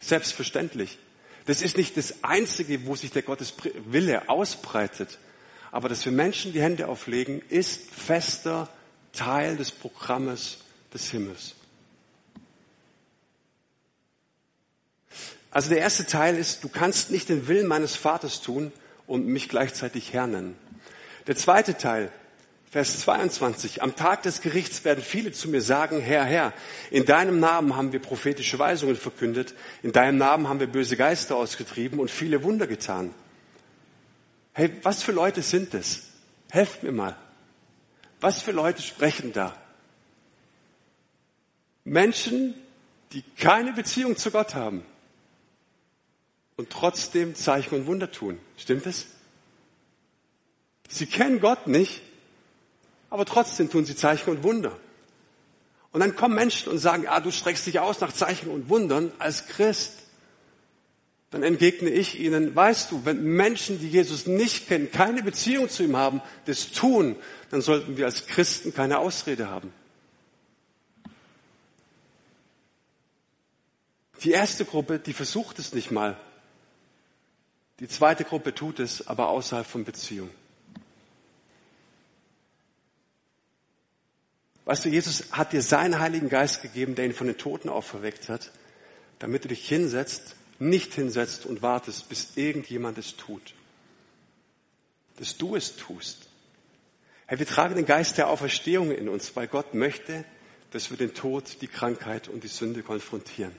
Selbstverständlich. 0.00 0.98
Das 1.46 1.62
ist 1.62 1.78
nicht 1.78 1.96
das 1.96 2.22
Einzige, 2.22 2.84
wo 2.84 2.94
sich 2.94 3.10
der 3.10 3.22
Gottes 3.22 3.54
Wille 3.86 4.28
ausbreitet. 4.28 5.18
Aber 5.70 5.88
dass 5.88 6.04
wir 6.04 6.12
Menschen 6.12 6.52
die 6.52 6.60
Hände 6.60 6.88
auflegen, 6.88 7.40
ist 7.48 7.90
fester 7.90 8.68
Teil 9.14 9.56
des 9.56 9.70
Programmes 9.70 10.58
des 10.92 11.10
Himmels. 11.10 11.54
Also 15.52 15.68
der 15.68 15.78
erste 15.78 16.06
Teil 16.06 16.38
ist, 16.38 16.64
du 16.64 16.68
kannst 16.68 17.10
nicht 17.10 17.28
den 17.28 17.46
Willen 17.46 17.66
meines 17.66 17.94
Vaters 17.94 18.40
tun 18.40 18.72
und 19.06 19.26
mich 19.26 19.50
gleichzeitig 19.50 20.12
Herr 20.14 20.26
nennen. 20.26 20.56
Der 21.26 21.36
zweite 21.36 21.76
Teil, 21.76 22.10
Vers 22.70 23.00
22. 23.00 23.82
Am 23.82 23.94
Tag 23.94 24.22
des 24.22 24.40
Gerichts 24.40 24.82
werden 24.86 25.04
viele 25.04 25.30
zu 25.32 25.50
mir 25.50 25.60
sagen, 25.60 26.00
Herr, 26.00 26.24
Herr, 26.24 26.54
in 26.90 27.04
deinem 27.04 27.38
Namen 27.38 27.76
haben 27.76 27.92
wir 27.92 28.00
prophetische 28.00 28.58
Weisungen 28.58 28.96
verkündet, 28.96 29.54
in 29.82 29.92
deinem 29.92 30.16
Namen 30.16 30.48
haben 30.48 30.58
wir 30.58 30.68
böse 30.68 30.96
Geister 30.96 31.36
ausgetrieben 31.36 32.00
und 32.00 32.10
viele 32.10 32.42
Wunder 32.42 32.66
getan. 32.66 33.14
Hey, 34.54 34.70
was 34.82 35.02
für 35.02 35.12
Leute 35.12 35.42
sind 35.42 35.74
es? 35.74 36.04
Helft 36.50 36.82
mir 36.82 36.92
mal. 36.92 37.14
Was 38.22 38.40
für 38.40 38.52
Leute 38.52 38.80
sprechen 38.80 39.34
da? 39.34 39.54
Menschen, 41.84 42.54
die 43.12 43.22
keine 43.36 43.74
Beziehung 43.74 44.16
zu 44.16 44.30
Gott 44.30 44.54
haben 44.54 44.86
und 46.56 46.70
trotzdem 46.70 47.34
Zeichen 47.34 47.74
und 47.74 47.86
Wunder 47.86 48.10
tun. 48.10 48.38
Stimmt 48.56 48.86
es? 48.86 49.06
Sie 50.88 51.06
kennen 51.06 51.40
Gott 51.40 51.66
nicht, 51.66 52.02
aber 53.10 53.24
trotzdem 53.24 53.70
tun 53.70 53.84
sie 53.84 53.96
Zeichen 53.96 54.30
und 54.30 54.42
Wunder. 54.42 54.78
Und 55.92 56.00
dann 56.00 56.16
kommen 56.16 56.34
Menschen 56.34 56.70
und 56.70 56.78
sagen, 56.78 57.06
ah, 57.06 57.20
du 57.20 57.30
streckst 57.30 57.66
dich 57.66 57.78
aus 57.78 58.00
nach 58.00 58.12
Zeichen 58.12 58.50
und 58.50 58.68
Wundern 58.68 59.12
als 59.18 59.46
Christ. 59.46 59.98
Dann 61.30 61.42
entgegne 61.42 61.90
ich 61.90 62.20
ihnen, 62.20 62.54
weißt 62.54 62.90
du, 62.90 63.04
wenn 63.04 63.22
Menschen, 63.22 63.78
die 63.78 63.88
Jesus 63.88 64.26
nicht 64.26 64.68
kennen, 64.68 64.90
keine 64.90 65.22
Beziehung 65.22 65.68
zu 65.70 65.82
ihm 65.82 65.96
haben, 65.96 66.20
das 66.44 66.72
tun, 66.72 67.16
dann 67.50 67.62
sollten 67.62 67.96
wir 67.96 68.06
als 68.06 68.26
Christen 68.26 68.74
keine 68.74 68.98
Ausrede 68.98 69.48
haben. 69.48 69.72
Die 74.24 74.30
erste 74.30 74.64
Gruppe, 74.64 74.98
die 74.98 75.14
versucht 75.14 75.58
es 75.58 75.72
nicht 75.72 75.90
mal. 75.90 76.16
Die 77.80 77.88
zweite 77.88 78.24
Gruppe 78.24 78.54
tut 78.54 78.78
es, 78.78 79.06
aber 79.06 79.28
außerhalb 79.28 79.66
von 79.66 79.84
Beziehung. 79.84 80.30
Weißt 84.64 84.84
du, 84.84 84.88
Jesus 84.88 85.32
hat 85.32 85.52
dir 85.52 85.62
seinen 85.62 85.98
Heiligen 85.98 86.28
Geist 86.28 86.62
gegeben, 86.62 86.94
der 86.94 87.06
ihn 87.06 87.14
von 87.14 87.26
den 87.26 87.38
Toten 87.38 87.68
auferweckt 87.68 88.28
hat, 88.28 88.52
damit 89.18 89.44
du 89.44 89.48
dich 89.48 89.68
hinsetzt, 89.68 90.36
nicht 90.58 90.94
hinsetzt 90.94 91.46
und 91.46 91.62
wartest, 91.62 92.08
bis 92.08 92.36
irgendjemand 92.36 92.98
es 92.98 93.16
tut. 93.16 93.54
Dass 95.16 95.36
du 95.36 95.56
es 95.56 95.76
tust. 95.76 96.28
Hey, 97.26 97.38
wir 97.38 97.46
tragen 97.46 97.74
den 97.74 97.86
Geist 97.86 98.18
der 98.18 98.28
Auferstehung 98.28 98.92
in 98.92 99.08
uns, 99.08 99.34
weil 99.34 99.48
Gott 99.48 99.74
möchte, 99.74 100.24
dass 100.70 100.90
wir 100.90 100.96
den 100.96 101.14
Tod, 101.14 101.60
die 101.60 101.66
Krankheit 101.66 102.28
und 102.28 102.44
die 102.44 102.48
Sünde 102.48 102.82
konfrontieren. 102.82 103.54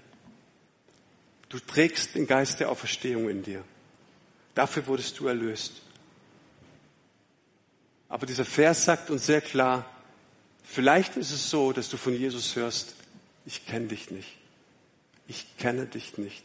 Du 1.50 1.60
trägst 1.60 2.16
den 2.16 2.26
Geist 2.26 2.60
der 2.60 2.70
Auferstehung 2.70 3.30
in 3.30 3.44
dir. 3.44 3.64
Dafür 4.56 4.86
wurdest 4.88 5.20
du 5.20 5.28
erlöst. 5.28 5.82
Aber 8.10 8.26
dieser 8.26 8.46
Vers 8.46 8.86
sagt 8.86 9.10
uns 9.10 9.26
sehr 9.26 9.42
klar, 9.42 9.86
Vielleicht 10.64 11.18
ist 11.18 11.32
es 11.32 11.50
so, 11.50 11.72
dass 11.72 11.90
du 11.90 11.98
von 11.98 12.18
Jesus 12.18 12.56
hörst, 12.56 12.96
ich 13.46 13.66
kenne 13.68 13.88
dich 13.88 14.10
nicht. 14.10 14.38
Ich 15.28 15.58
kenne 15.58 15.86
dich 15.86 16.18
nicht. 16.18 16.44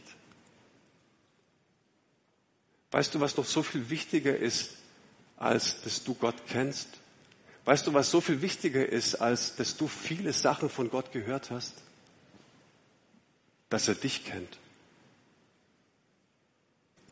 Weißt 2.91 3.15
du, 3.15 3.19
was 3.19 3.37
noch 3.37 3.45
so 3.45 3.63
viel 3.63 3.89
wichtiger 3.89 4.35
ist, 4.35 4.75
als 5.37 5.81
dass 5.81 6.03
du 6.03 6.13
Gott 6.13 6.35
kennst? 6.47 6.89
Weißt 7.65 7.87
du, 7.87 7.93
was 7.93 8.11
so 8.11 8.19
viel 8.19 8.41
wichtiger 8.41 8.87
ist, 8.87 9.15
als 9.15 9.55
dass 9.55 9.77
du 9.77 9.87
viele 9.87 10.33
Sachen 10.33 10.69
von 10.69 10.89
Gott 10.89 11.11
gehört 11.11 11.49
hast? 11.49 11.73
Dass 13.69 13.87
er 13.87 13.95
dich 13.95 14.25
kennt. 14.25 14.57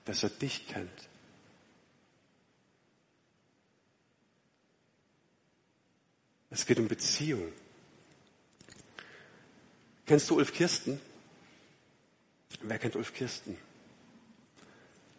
Dass 0.08 0.24
er 0.24 0.30
dich 0.30 0.66
kennt. 0.68 1.10
Es 6.50 6.66
geht 6.66 6.80
um 6.80 6.88
Beziehung. 6.88 7.52
Kennst 10.06 10.30
du 10.30 10.38
Ulf 10.38 10.54
Kirsten? 10.54 11.02
Wer 12.62 12.80
kennt 12.80 12.96
Ulf 12.96 13.14
Kirsten? 13.14 13.58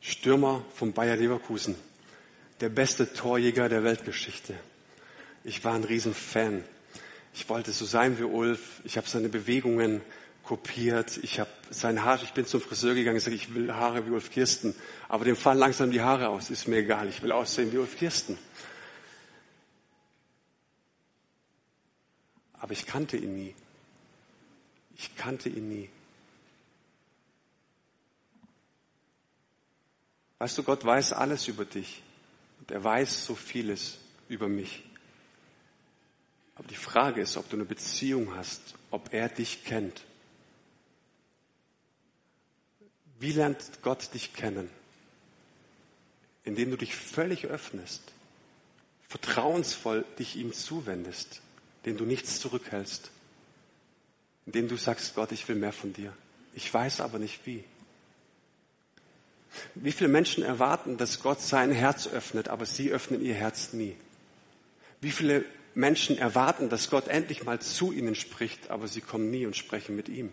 Stürmer 0.01 0.65
von 0.75 0.95
Bayer 0.95 1.17
Leverkusen. 1.17 1.75
Der 2.61 2.71
beste 2.71 3.13
Torjäger 3.13 3.69
der 3.69 3.85
Weltgeschichte. 3.85 4.59
Ich 5.45 5.63
war 5.65 5.75
ein 5.75 5.85
Riesenfan. 5.85 6.65
Ich 7.35 7.47
wollte 7.51 7.73
so 7.73 7.85
sein 7.85 8.19
wie 8.19 8.25
Ulf. 8.25 8.81
Ich 8.85 8.97
habe 8.97 9.07
seine 9.07 9.29
Bewegungen 9.29 10.01
kopiert. 10.49 11.19
Ich 11.19 11.39
habe 11.41 11.51
sein 11.69 12.05
Haar, 12.05 12.23
ich 12.23 12.33
bin 12.33 12.47
zum 12.47 12.63
Friseur 12.63 12.95
gegangen 12.95 13.17
und 13.17 13.25
gesagt, 13.25 13.37
ich 13.37 13.55
will 13.55 13.75
Haare 13.75 14.07
wie 14.07 14.11
Ulf 14.11 14.31
Kirsten. 14.31 14.75
Aber 15.07 15.27
dem 15.27 15.37
fallen 15.37 15.59
langsam 15.59 15.91
die 15.91 16.01
Haare 16.01 16.31
aus. 16.31 16.49
Ist 16.49 16.67
mir 16.67 16.79
egal. 16.79 17.07
Ich 17.11 17.23
will 17.23 17.33
aussehen 17.33 17.71
wie 17.71 17.77
Ulf 17.77 17.99
Kirsten. 17.99 18.39
Aber 22.55 22.73
ich 22.73 22.87
kannte 22.87 23.19
ihn 23.19 23.37
nie. 23.37 23.55
Ich 24.97 25.15
kannte 25.17 25.51
ihn 25.51 25.69
nie. 25.69 25.91
Weißt 30.39 30.57
du, 30.57 30.63
Gott 30.63 30.83
weiß 30.83 31.13
alles 31.13 31.47
über 31.47 31.67
dich. 31.67 32.03
Und 32.61 32.71
er 32.71 32.83
weiß 32.83 33.27
so 33.27 33.35
vieles 33.35 33.99
über 34.31 34.49
mich. 34.49 34.83
Aber 36.55 36.69
die 36.69 36.75
Frage 36.75 37.21
ist, 37.21 37.37
ob 37.37 37.51
du 37.51 37.57
eine 37.57 37.67
Beziehung 37.67 38.35
hast, 38.35 38.63
ob 38.91 39.13
er 39.13 39.29
dich 39.29 39.63
kennt. 39.65 40.08
Wie 43.21 43.33
lernt 43.33 43.83
Gott 43.83 44.15
dich 44.15 44.35
kennen? 44.35 44.71
Indem 46.45 46.71
du 46.71 46.77
dich 46.77 46.95
völlig 46.95 47.47
öffnest, 47.47 48.03
vertrauensvoll 49.09 50.05
dich 50.19 50.37
ihm 50.37 50.53
zuwendest 50.53 51.43
den 51.85 51.97
du 51.97 52.05
nichts 52.05 52.41
zurückhältst, 52.41 53.11
in 54.47 54.53
dem 54.53 54.69
du 54.69 54.77
sagst, 54.77 55.15
Gott, 55.15 55.33
ich 55.33 55.49
will 55.49 55.57
mehr 55.57 55.73
von 55.73 55.93
dir. 55.95 56.13
Ich 56.55 56.73
weiß 56.73 57.01
aber 57.01 57.19
nicht 57.19 57.47
wie. 57.47 57.65
Wie 59.75 59.93
viele 59.93 60.09
Menschen 60.09 60.45
erwarten, 60.45 60.99
dass 60.99 61.23
Gott 61.23 61.41
sein 61.41 61.73
Herz 61.73 62.07
öffnet, 62.07 62.49
aber 62.49 62.67
sie 62.67 62.91
öffnen 62.91 63.23
ihr 63.23 63.35
Herz 63.35 63.73
nie? 63.73 63.97
Wie 65.01 65.11
viele 65.11 65.47
Menschen 65.75 66.19
erwarten, 66.19 66.69
dass 66.69 66.91
Gott 66.91 67.09
endlich 67.09 67.45
mal 67.45 67.61
zu 67.61 67.93
ihnen 67.93 68.15
spricht, 68.15 68.71
aber 68.71 68.89
sie 68.89 69.01
kommen 69.01 69.31
nie 69.31 69.47
und 69.47 69.57
sprechen 69.57 69.97
mit 69.97 70.09
ihm? 70.09 70.31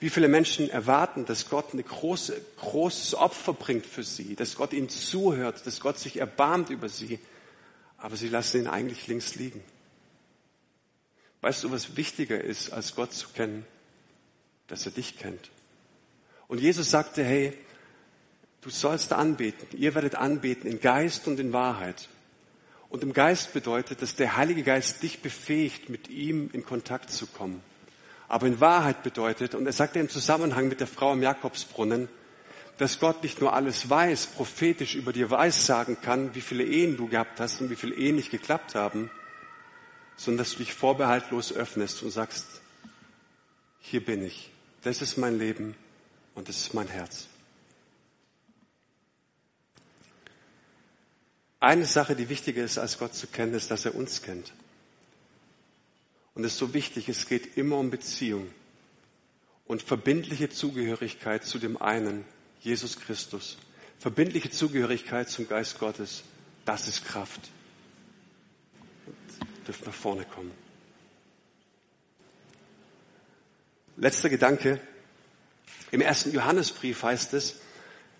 Wie 0.00 0.10
viele 0.10 0.28
Menschen 0.28 0.70
erwarten, 0.70 1.24
dass 1.24 1.48
Gott 1.48 1.74
ein 1.74 1.84
große, 1.84 2.40
großes 2.58 3.14
Opfer 3.16 3.52
bringt 3.52 3.84
für 3.84 4.04
sie, 4.04 4.36
dass 4.36 4.54
Gott 4.54 4.72
ihnen 4.72 4.88
zuhört, 4.88 5.66
dass 5.66 5.80
Gott 5.80 5.98
sich 5.98 6.18
erbarmt 6.18 6.70
über 6.70 6.88
sie, 6.88 7.18
aber 7.96 8.16
sie 8.16 8.28
lassen 8.28 8.60
ihn 8.60 8.66
eigentlich 8.68 9.08
links 9.08 9.34
liegen? 9.34 9.62
Weißt 11.40 11.64
du, 11.64 11.70
was 11.70 11.96
wichtiger 11.96 12.40
ist, 12.40 12.70
als 12.70 12.94
Gott 12.94 13.12
zu 13.12 13.28
kennen? 13.30 13.64
Dass 14.68 14.86
er 14.86 14.92
dich 14.92 15.16
kennt. 15.18 15.50
Und 16.46 16.60
Jesus 16.60 16.90
sagte, 16.90 17.24
hey, 17.24 17.52
du 18.60 18.70
sollst 18.70 19.12
anbeten. 19.12 19.66
Ihr 19.76 19.94
werdet 19.94 20.14
anbeten 20.14 20.70
in 20.70 20.80
Geist 20.80 21.26
und 21.26 21.40
in 21.40 21.52
Wahrheit. 21.52 22.08
Und 22.88 23.02
im 23.02 23.12
Geist 23.12 23.52
bedeutet, 23.52 24.02
dass 24.02 24.14
der 24.14 24.36
Heilige 24.36 24.62
Geist 24.62 25.02
dich 25.02 25.20
befähigt, 25.20 25.88
mit 25.88 26.08
ihm 26.08 26.50
in 26.52 26.64
Kontakt 26.64 27.10
zu 27.10 27.26
kommen. 27.26 27.62
Aber 28.28 28.46
in 28.46 28.60
Wahrheit 28.60 29.02
bedeutet, 29.02 29.54
und 29.54 29.66
er 29.66 29.72
sagte 29.72 29.98
im 29.98 30.10
Zusammenhang 30.10 30.68
mit 30.68 30.80
der 30.80 30.86
Frau 30.86 31.14
im 31.14 31.22
Jakobsbrunnen, 31.22 32.08
dass 32.76 33.00
Gott 33.00 33.22
nicht 33.22 33.40
nur 33.40 33.54
alles 33.54 33.90
weiß, 33.90 34.26
prophetisch 34.26 34.94
über 34.94 35.12
dir 35.12 35.30
weiß 35.30 35.66
sagen 35.66 35.98
kann, 36.00 36.34
wie 36.34 36.40
viele 36.40 36.64
Ehen 36.64 36.96
du 36.96 37.08
gehabt 37.08 37.40
hast 37.40 37.60
und 37.60 37.70
wie 37.70 37.76
viele 37.76 37.96
Ehen 37.96 38.16
nicht 38.16 38.30
geklappt 38.30 38.74
haben, 38.74 39.10
sondern 40.16 40.44
dass 40.44 40.52
du 40.52 40.58
dich 40.58 40.74
vorbehaltlos 40.74 41.52
öffnest 41.52 42.02
und 42.02 42.10
sagst, 42.10 42.46
hier 43.80 44.04
bin 44.04 44.24
ich, 44.24 44.50
das 44.82 45.02
ist 45.02 45.16
mein 45.16 45.38
Leben 45.38 45.74
und 46.34 46.48
das 46.48 46.58
ist 46.58 46.74
mein 46.74 46.88
Herz. 46.88 47.26
Eine 51.60 51.86
Sache, 51.86 52.14
die 52.14 52.28
wichtiger 52.28 52.62
ist, 52.62 52.78
als 52.78 52.98
Gott 52.98 53.14
zu 53.14 53.26
kennen, 53.26 53.54
ist, 53.54 53.70
dass 53.70 53.84
er 53.84 53.96
uns 53.96 54.22
kennt. 54.22 54.52
Und 56.38 56.44
es 56.44 56.52
ist 56.52 56.58
so 56.58 56.72
wichtig, 56.72 57.10
es 57.10 57.28
geht 57.28 57.58
immer 57.58 57.76
um 57.76 57.90
Beziehung 57.90 58.48
und 59.66 59.82
verbindliche 59.82 60.48
Zugehörigkeit 60.48 61.44
zu 61.44 61.58
dem 61.58 61.76
einen, 61.76 62.24
Jesus 62.60 62.98
Christus. 62.98 63.58
Verbindliche 63.98 64.48
Zugehörigkeit 64.48 65.28
zum 65.28 65.46
Geist 65.46 65.78
Gottes, 65.78 66.22
das 66.64 66.88
ist 66.88 67.04
Kraft 67.04 67.50
dürft 69.68 69.86
nach 69.86 69.94
vorne 69.94 70.24
kommen. 70.24 70.50
Letzter 73.96 74.30
Gedanke. 74.30 74.80
Im 75.90 76.00
ersten 76.00 76.32
Johannesbrief 76.32 77.02
heißt 77.02 77.34
es, 77.34 77.60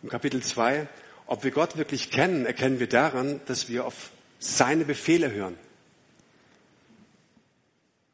im 0.03 0.11
Kapitel 0.11 0.43
2, 0.43 0.87
ob 1.27 1.45
wir 1.45 1.51
Gott 1.51 1.77
wirklich 1.77 2.11
kennen, 2.11 2.47
erkennen 2.47 2.81
wir 2.81 2.89
daran, 2.89 3.41
dass 3.47 3.69
wir 3.69 3.87
auf 3.87 4.11
seine 4.39 4.85
Befehle 4.85 5.33
hören. 5.33 5.57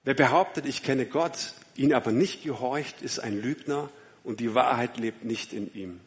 Wer 0.05 0.15
behauptet, 0.15 0.67
ich 0.67 0.83
kenne 0.83 1.07
Gott, 1.07 1.55
ihn 1.77 1.95
aber 1.95 2.13
nicht 2.13 2.43
gehorcht, 2.43 3.01
ist 3.03 3.19
ein 3.19 3.41
Lügner 3.41 3.89
und 4.23 4.41
die 4.41 4.55
Wahrheit 4.55 4.99
lebt 4.99 5.25
nicht 5.25 5.53
in 5.53 5.75
ihm. 5.75 6.01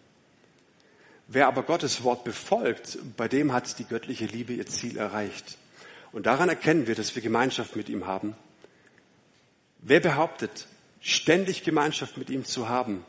Wer 1.28 1.48
aber 1.48 1.64
Gottes 1.64 2.04
Wort 2.04 2.24
befolgt, 2.24 3.00
bei 3.18 3.28
dem 3.28 3.52
hat 3.52 3.80
die 3.80 3.86
göttliche 3.86 4.26
Liebe 4.26 4.54
ihr 4.54 4.66
Ziel 4.66 4.98
erreicht. 4.98 5.58
Und 6.12 6.26
daran 6.26 6.48
erkennen 6.48 6.88
wir, 6.88 6.96
dass 6.96 7.16
wir 7.16 7.22
Gemeinschaft 7.22 7.76
mit 7.76 7.90
ihm 7.90 8.08
haben. 8.08 8.36
Wer 9.80 10.00
behauptet, 10.00 10.68
ständig 11.02 11.64
Gemeinschaft 11.64 12.18
mit 12.18 12.30
ihm 12.30 12.46
zu 12.46 12.70
haben, 12.70 13.04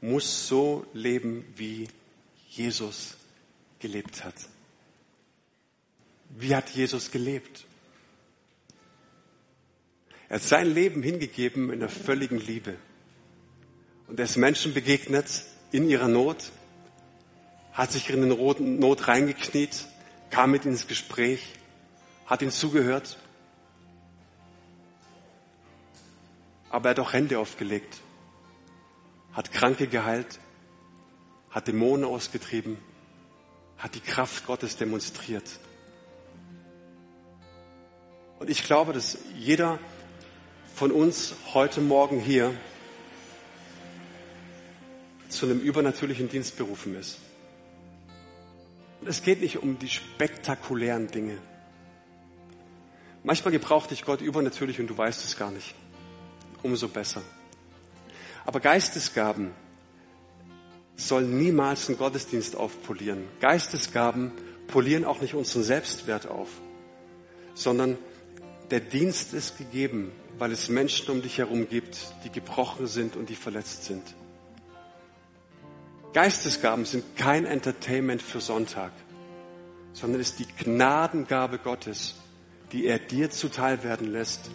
muss 0.00 0.46
so 0.46 0.86
leben, 0.92 1.44
wie 1.56 1.88
Jesus 2.48 3.16
gelebt 3.80 4.24
hat. 4.24 4.34
Wie 6.30 6.54
hat 6.54 6.70
Jesus 6.70 7.10
gelebt? 7.10 7.64
Er 10.28 10.36
hat 10.36 10.42
sein 10.42 10.72
Leben 10.72 11.02
hingegeben 11.02 11.72
in 11.72 11.80
der 11.80 11.88
völligen 11.88 12.38
Liebe. 12.38 12.76
Und 14.08 14.18
er 14.18 14.24
ist 14.24 14.36
Menschen 14.36 14.74
begegnet 14.74 15.44
in 15.70 15.88
ihrer 15.88 16.08
Not, 16.08 16.50
hat 17.72 17.92
sich 17.92 18.10
in 18.10 18.28
den 18.28 18.78
Not 18.80 19.08
reingekniet, 19.08 19.86
kam 20.30 20.50
mit 20.50 20.64
ins 20.64 20.86
Gespräch, 20.88 21.54
hat 22.26 22.42
ihnen 22.42 22.50
zugehört. 22.50 23.18
Aber 26.70 26.88
er 26.88 26.90
hat 26.90 27.00
auch 27.00 27.12
Hände 27.12 27.38
aufgelegt, 27.38 28.00
hat 29.32 29.52
Kranke 29.52 29.86
geheilt, 29.86 30.40
hat 31.50 31.68
Dämonen 31.68 32.04
ausgetrieben, 32.04 32.78
hat 33.78 33.94
die 33.94 34.00
Kraft 34.00 34.46
Gottes 34.46 34.76
demonstriert. 34.76 35.60
Und 38.38 38.50
ich 38.50 38.64
glaube, 38.64 38.92
dass 38.92 39.18
jeder 39.36 39.78
von 40.76 40.92
uns 40.92 41.34
heute 41.54 41.80
Morgen 41.80 42.20
hier 42.20 42.52
zu 45.30 45.46
einem 45.46 45.60
übernatürlichen 45.60 46.28
Dienst 46.28 46.58
berufen 46.58 46.94
ist. 46.94 47.16
Es 49.06 49.22
geht 49.22 49.40
nicht 49.40 49.62
um 49.62 49.78
die 49.78 49.88
spektakulären 49.88 51.06
Dinge. 51.06 51.38
Manchmal 53.24 53.52
gebraucht 53.52 53.90
dich 53.90 54.04
Gott 54.04 54.20
übernatürlich 54.20 54.78
und 54.78 54.88
du 54.88 54.98
weißt 54.98 55.24
es 55.24 55.38
gar 55.38 55.50
nicht. 55.50 55.74
Umso 56.62 56.88
besser. 56.88 57.22
Aber 58.44 58.60
Geistesgaben 58.60 59.52
sollen 60.94 61.38
niemals 61.38 61.88
einen 61.88 61.96
Gottesdienst 61.96 62.54
aufpolieren. 62.54 63.24
Geistesgaben 63.40 64.30
polieren 64.66 65.06
auch 65.06 65.22
nicht 65.22 65.32
unseren 65.32 65.62
Selbstwert 65.62 66.26
auf, 66.26 66.50
sondern 67.54 67.96
der 68.70 68.80
Dienst 68.80 69.32
ist 69.32 69.56
gegeben, 69.56 70.12
weil 70.38 70.52
es 70.52 70.68
Menschen 70.68 71.10
um 71.10 71.22
dich 71.22 71.38
herum 71.38 71.68
gibt, 71.68 71.98
die 72.24 72.30
gebrochen 72.30 72.86
sind 72.86 73.16
und 73.16 73.28
die 73.28 73.36
verletzt 73.36 73.84
sind. 73.84 74.02
Geistesgaben 76.12 76.84
sind 76.84 77.16
kein 77.16 77.44
Entertainment 77.44 78.22
für 78.22 78.40
Sonntag, 78.40 78.92
sondern 79.92 80.20
ist 80.20 80.38
die 80.38 80.46
Gnadengabe 80.46 81.58
Gottes, 81.58 82.16
die 82.72 82.86
er 82.86 82.98
dir 82.98 83.30
zuteil 83.30 83.82
werden 83.82 84.10
lässt, 84.10 84.50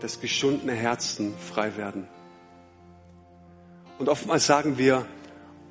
dass 0.00 0.20
geschundene 0.20 0.74
Herzen 0.74 1.34
frei 1.38 1.76
werden. 1.76 2.06
Und 3.98 4.08
oftmals 4.08 4.46
sagen 4.46 4.76
wir, 4.76 5.06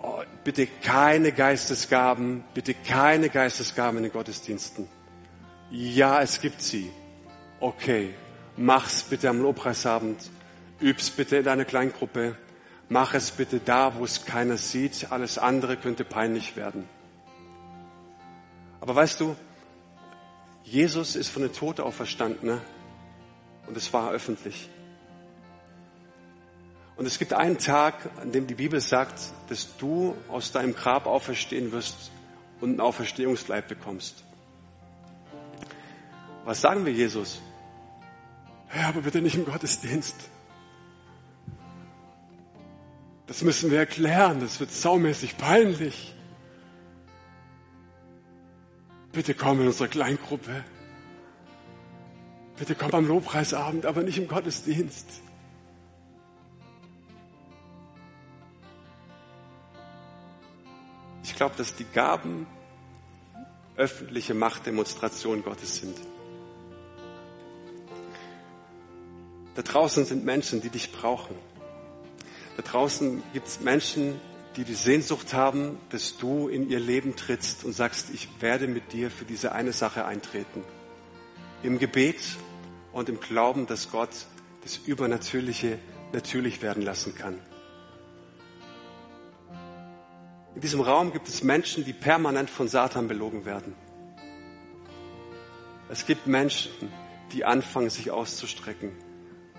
oh, 0.01 0.21
bitte 0.43 0.67
keine 0.81 1.31
Geistesgaben, 1.31 2.43
bitte 2.53 2.73
keine 2.73 3.29
Geistesgaben 3.29 3.97
in 3.97 4.03
den 4.03 4.11
Gottesdiensten. 4.11 4.87
Ja, 5.69 6.21
es 6.21 6.41
gibt 6.41 6.61
sie. 6.61 6.89
Okay, 7.59 8.13
Mach's 8.57 9.03
bitte 9.03 9.29
am 9.29 9.41
Lobpreisabend. 9.41 10.29
Üb's 10.79 11.09
bitte 11.09 11.37
in 11.37 11.43
deiner 11.43 11.65
Kleingruppe. 11.65 12.37
Mach 12.87 13.13
es 13.13 13.31
bitte 13.31 13.59
da, 13.59 13.95
wo 13.95 14.05
es 14.05 14.25
keiner 14.25 14.57
sieht. 14.57 15.11
Alles 15.11 15.37
andere 15.37 15.75
könnte 15.75 16.05
peinlich 16.05 16.55
werden. 16.55 16.87
Aber 18.79 18.95
weißt 18.95 19.19
du, 19.19 19.35
Jesus 20.63 21.15
ist 21.15 21.29
von 21.29 21.41
den 21.41 21.53
Toten 21.53 21.81
auferstanden 21.81 22.47
ne? 22.47 22.61
und 23.67 23.75
es 23.75 23.91
war 23.91 24.11
öffentlich. 24.11 24.69
Und 26.95 27.05
es 27.05 27.19
gibt 27.19 27.33
einen 27.33 27.57
Tag, 27.57 28.09
an 28.21 28.31
dem 28.31 28.47
die 28.47 28.55
Bibel 28.55 28.79
sagt, 28.79 29.19
dass 29.49 29.75
du 29.77 30.15
aus 30.29 30.51
deinem 30.53 30.73
Grab 30.73 31.07
auferstehen 31.07 31.71
wirst 31.71 32.11
und 32.61 32.69
einen 32.69 32.79
Auferstehungsleib 32.79 33.67
bekommst. 33.67 34.23
Was 36.45 36.61
sagen 36.61 36.85
wir 36.85 36.93
Jesus? 36.93 37.41
Ja, 38.75 38.89
aber 38.89 39.01
bitte 39.01 39.21
nicht 39.21 39.35
im 39.35 39.45
Gottesdienst. 39.45 40.15
Das 43.27 43.41
müssen 43.41 43.71
wir 43.71 43.79
erklären, 43.79 44.41
das 44.41 44.59
wird 44.59 44.71
saumäßig 44.71 45.37
peinlich. 45.37 46.13
Bitte 49.13 49.33
komm 49.33 49.61
in 49.61 49.67
unsere 49.67 49.87
Kleingruppe. 49.87 50.63
Bitte 52.57 52.75
komm 52.75 52.91
am 52.91 53.07
Lobpreisabend, 53.07 53.85
aber 53.85 54.03
nicht 54.03 54.17
im 54.17 54.27
Gottesdienst. 54.27 55.21
Ich 61.23 61.35
glaube, 61.35 61.55
dass 61.57 61.75
die 61.75 61.85
Gaben 61.85 62.45
öffentliche 63.77 64.33
Machtdemonstration 64.33 65.43
Gottes 65.43 65.77
sind. 65.77 65.97
Da 69.55 69.61
draußen 69.61 70.03
sind 70.05 70.25
Menschen, 70.25 70.61
die 70.61 70.69
dich 70.69 70.91
brauchen. 70.91 71.35
Da 72.57 72.61
draußen 72.61 73.23
gibt 73.33 73.47
es 73.47 73.61
Menschen, 73.61 74.19
die 74.57 74.65
die 74.65 74.73
Sehnsucht 74.73 75.33
haben, 75.33 75.77
dass 75.89 76.17
du 76.17 76.49
in 76.49 76.69
ihr 76.69 76.79
Leben 76.79 77.15
trittst 77.15 77.63
und 77.63 77.71
sagst, 77.71 78.09
ich 78.13 78.27
werde 78.41 78.67
mit 78.67 78.91
dir 78.91 79.09
für 79.09 79.25
diese 79.25 79.53
eine 79.53 79.71
Sache 79.71 80.05
eintreten. 80.05 80.63
Im 81.63 81.79
Gebet 81.79 82.19
und 82.91 83.07
im 83.09 83.19
Glauben, 83.19 83.65
dass 83.65 83.91
Gott 83.91 84.09
das 84.63 84.77
Übernatürliche 84.77 85.79
natürlich 86.11 86.61
werden 86.61 86.83
lassen 86.83 87.15
kann. 87.15 87.39
In 90.53 90.61
diesem 90.61 90.81
Raum 90.81 91.11
gibt 91.11 91.27
es 91.27 91.43
Menschen, 91.43 91.83
die 91.85 91.93
permanent 91.93 92.49
von 92.49 92.67
Satan 92.67 93.07
belogen 93.07 93.45
werden. 93.45 93.73
Es 95.89 96.05
gibt 96.05 96.27
Menschen, 96.27 96.71
die 97.33 97.43
anfangen, 97.43 97.89
sich 97.89 98.11
auszustrecken 98.11 98.91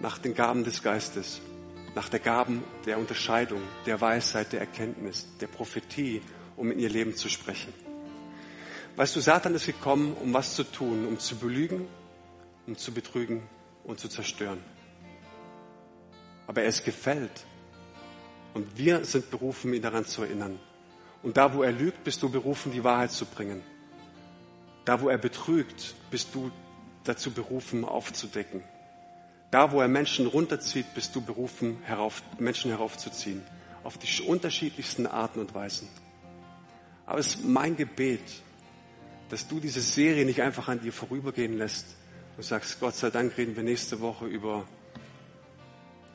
nach 0.00 0.18
den 0.18 0.34
Gaben 0.34 0.64
des 0.64 0.82
Geistes, 0.82 1.40
nach 1.94 2.08
der 2.08 2.20
Gaben 2.20 2.62
der 2.84 2.98
Unterscheidung, 2.98 3.62
der 3.86 4.00
Weisheit, 4.00 4.52
der 4.52 4.60
Erkenntnis, 4.60 5.26
der 5.40 5.46
Prophetie, 5.46 6.22
um 6.56 6.70
in 6.70 6.78
ihr 6.78 6.90
Leben 6.90 7.14
zu 7.14 7.28
sprechen. 7.28 7.72
Weißt 8.96 9.14
du, 9.16 9.20
Satan 9.20 9.54
ist 9.54 9.66
gekommen, 9.66 10.16
um 10.22 10.32
was 10.32 10.54
zu 10.54 10.64
tun, 10.64 11.06
um 11.06 11.18
zu 11.18 11.36
belügen, 11.36 11.86
um 12.66 12.76
zu 12.76 12.92
betrügen 12.92 13.42
und 13.84 14.00
zu 14.00 14.08
zerstören. 14.08 14.62
Aber 16.46 16.62
er 16.62 16.68
ist 16.68 16.84
gefällt. 16.84 17.44
Und 18.54 18.78
wir 18.78 19.04
sind 19.04 19.30
berufen, 19.30 19.74
ihn 19.74 19.82
daran 19.82 20.06
zu 20.06 20.22
erinnern. 20.22 20.58
Und 21.22 21.36
da, 21.36 21.52
wo 21.52 21.62
er 21.62 21.72
lügt, 21.72 22.04
bist 22.04 22.22
du 22.22 22.30
berufen, 22.30 22.72
die 22.72 22.84
Wahrheit 22.84 23.10
zu 23.10 23.26
bringen. 23.26 23.62
Da, 24.84 25.00
wo 25.00 25.08
er 25.08 25.18
betrügt, 25.18 25.94
bist 26.10 26.34
du 26.34 26.50
dazu 27.04 27.32
berufen, 27.32 27.84
aufzudecken. 27.84 28.62
Da, 29.56 29.72
wo 29.72 29.80
er 29.80 29.88
Menschen 29.88 30.26
runterzieht, 30.26 30.92
bist 30.92 31.16
du 31.16 31.22
berufen, 31.22 31.78
herauf, 31.84 32.22
Menschen 32.38 32.70
heraufzuziehen. 32.70 33.40
Auf 33.84 33.96
die 33.96 34.20
unterschiedlichsten 34.20 35.06
Arten 35.06 35.40
und 35.40 35.54
Weisen. 35.54 35.88
Aber 37.06 37.20
es 37.20 37.36
ist 37.36 37.44
mein 37.46 37.74
Gebet, 37.74 38.20
dass 39.30 39.48
du 39.48 39.58
diese 39.58 39.80
Serie 39.80 40.26
nicht 40.26 40.42
einfach 40.42 40.68
an 40.68 40.82
dir 40.82 40.92
vorübergehen 40.92 41.56
lässt 41.56 41.86
und 42.36 42.42
sagst, 42.42 42.80
Gott 42.80 42.96
sei 42.96 43.08
Dank 43.08 43.38
reden 43.38 43.56
wir 43.56 43.62
nächste 43.62 43.98
Woche 44.02 44.26
über 44.26 44.68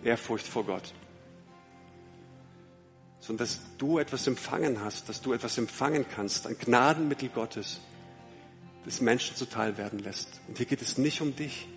Ehrfurcht 0.03 0.45
vor 0.45 0.63
Gott. 0.63 0.93
Sondern 3.21 3.47
dass 3.47 3.59
du 3.79 3.97
etwas 3.97 4.27
empfangen 4.27 4.81
hast, 4.81 5.09
dass 5.09 5.19
du 5.19 5.33
etwas 5.33 5.57
empfangen 5.57 6.05
kannst, 6.13 6.45
ein 6.45 6.59
Gnadenmittel 6.59 7.29
Gottes, 7.29 7.79
das 8.85 9.01
Menschen 9.01 9.35
zuteil 9.35 9.79
werden 9.79 9.97
lässt. 9.97 10.29
Und 10.47 10.59
hier 10.59 10.67
geht 10.67 10.83
es 10.83 10.99
nicht 10.99 11.21
um 11.21 11.35
dich. 11.35 11.67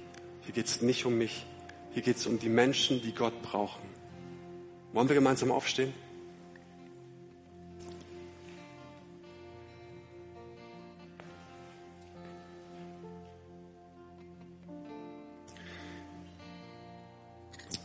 Hier 0.42 0.53
geht 0.53 0.66
es 0.66 0.83
nicht 0.83 1.07
um 1.07 1.16
mich. 1.16 1.46
Hier 1.94 2.02
geht 2.02 2.16
es 2.16 2.26
um 2.26 2.40
die 2.40 2.48
Menschen, 2.48 3.00
die 3.00 3.14
Gott 3.14 3.40
brauchen. 3.40 3.83
Wollen 4.92 5.09
wir 5.09 5.14
gemeinsam 5.14 5.52
aufstehen? 5.52 5.94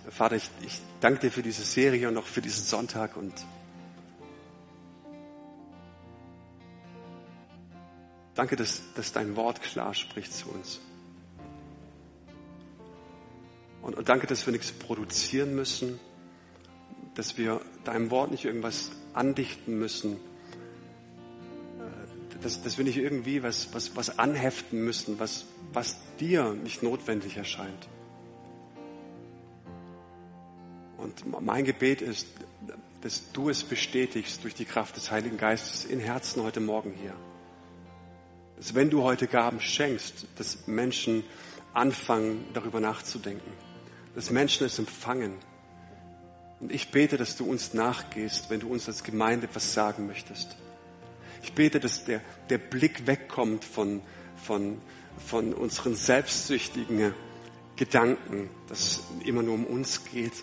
Vater, 0.10 0.38
ich, 0.38 0.50
ich 0.66 0.82
danke 1.00 1.20
dir 1.20 1.32
für 1.32 1.44
diese 1.44 1.62
Serie 1.62 2.10
und 2.10 2.18
auch 2.18 2.26
für 2.26 2.42
diesen 2.42 2.66
Sonntag 2.66 3.16
und 3.16 3.34
danke, 8.34 8.56
dass, 8.56 8.82
dass 8.96 9.14
dein 9.14 9.36
Wort 9.36 9.62
klar 9.62 9.94
spricht 9.94 10.34
zu 10.34 10.50
uns. 10.50 10.82
Und, 13.90 13.98
und 13.98 14.08
danke, 14.08 14.28
dass 14.28 14.46
wir 14.46 14.52
nichts 14.52 14.72
produzieren 14.72 15.56
müssen, 15.56 16.00
dass 17.16 17.40
wir 17.40 17.60
deinem 17.86 18.12
Wort 18.12 18.30
nicht 18.30 18.46
irgendwas 18.46 18.92
andichten 19.16 19.80
müssen, 19.80 20.18
dass, 22.44 22.62
dass 22.62 22.78
wir 22.78 22.86
nicht 22.86 22.98
irgendwie 22.98 23.42
was, 23.42 23.74
was, 23.74 23.96
was 23.96 24.20
anheften 24.20 24.86
müssen, 24.86 25.18
was, 25.18 25.46
was 25.74 25.98
dir 26.20 26.54
nicht 26.54 26.84
notwendig 26.84 27.36
erscheint. 27.36 27.90
Und 30.98 31.42
mein 31.42 31.66
Gebet 31.66 32.04
ist, 32.04 32.28
dass 33.02 33.32
du 33.32 33.50
es 33.50 33.64
bestätigst 33.64 34.44
durch 34.44 34.54
die 34.54 34.66
Kraft 34.66 34.98
des 34.98 35.10
Heiligen 35.10 35.38
Geistes 35.38 35.84
in 35.84 36.00
Herzen 36.00 36.44
heute 36.44 36.60
Morgen 36.60 36.94
hier. 36.94 37.16
Dass 38.56 38.76
wenn 38.76 38.92
du 38.92 39.02
heute 39.02 39.26
Gaben 39.26 39.60
schenkst, 39.60 40.28
dass 40.38 40.68
Menschen 40.68 41.24
anfangen, 41.74 42.46
darüber 42.54 42.80
nachzudenken. 42.80 43.52
Dass 44.20 44.32
Menschen 44.32 44.68
es 44.68 44.78
empfangen. 44.78 45.32
Und 46.60 46.74
ich 46.74 46.92
bete, 46.92 47.16
dass 47.16 47.38
du 47.38 47.46
uns 47.46 47.74
nachgehst, 47.74 48.50
wenn 48.50 48.60
du 48.60 48.68
uns 48.68 48.86
als 48.90 49.06
Gemeinde 49.06 49.48
etwas 49.48 49.74
sagen 49.74 50.08
möchtest. 50.08 50.58
Ich 51.42 51.54
bete, 51.54 51.80
dass 51.80 52.04
der, 52.04 52.20
der 52.50 52.58
Blick 52.58 53.08
wegkommt 53.08 53.64
von, 53.64 54.02
von, 54.36 54.82
von 55.26 55.54
unseren 55.54 55.96
selbstsüchtigen 55.96 57.14
Gedanken, 57.78 58.50
dass 58.68 58.82
es 58.82 59.04
immer 59.24 59.42
nur 59.42 59.54
um 59.54 59.66
uns 59.66 60.04
geht, 60.04 60.34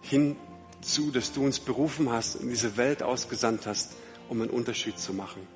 hinzu, 0.00 1.10
dass 1.10 1.34
du 1.34 1.44
uns 1.44 1.60
berufen 1.60 2.10
hast, 2.10 2.36
in 2.36 2.48
diese 2.48 2.78
Welt 2.78 3.02
ausgesandt 3.02 3.66
hast, 3.66 3.96
um 4.30 4.40
einen 4.40 4.48
Unterschied 4.48 4.98
zu 4.98 5.12
machen. 5.12 5.46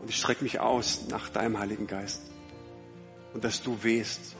Und 0.00 0.08
ich 0.08 0.16
strecke 0.16 0.42
mich 0.42 0.60
aus 0.60 1.08
nach 1.10 1.28
deinem 1.28 1.58
Heiligen 1.58 1.86
Geist. 1.86 2.22
Und 3.34 3.44
dass 3.44 3.62
du 3.62 3.82
wehst. 3.82 4.36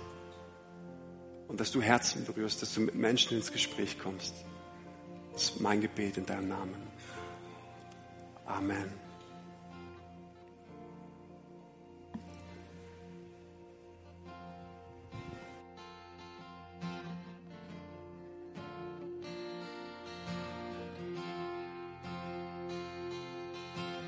Und 1.48 1.60
dass 1.60 1.70
du 1.70 1.82
Herzen 1.82 2.24
berührst, 2.24 2.62
dass 2.62 2.74
du 2.74 2.80
mit 2.80 2.94
Menschen 2.94 3.36
ins 3.36 3.52
Gespräch 3.52 3.98
kommst. 3.98 4.34
Das 5.32 5.44
ist 5.44 5.60
mein 5.60 5.80
Gebet 5.80 6.16
in 6.16 6.26
deinem 6.26 6.48
Namen. 6.48 6.74
Amen. 8.46 9.03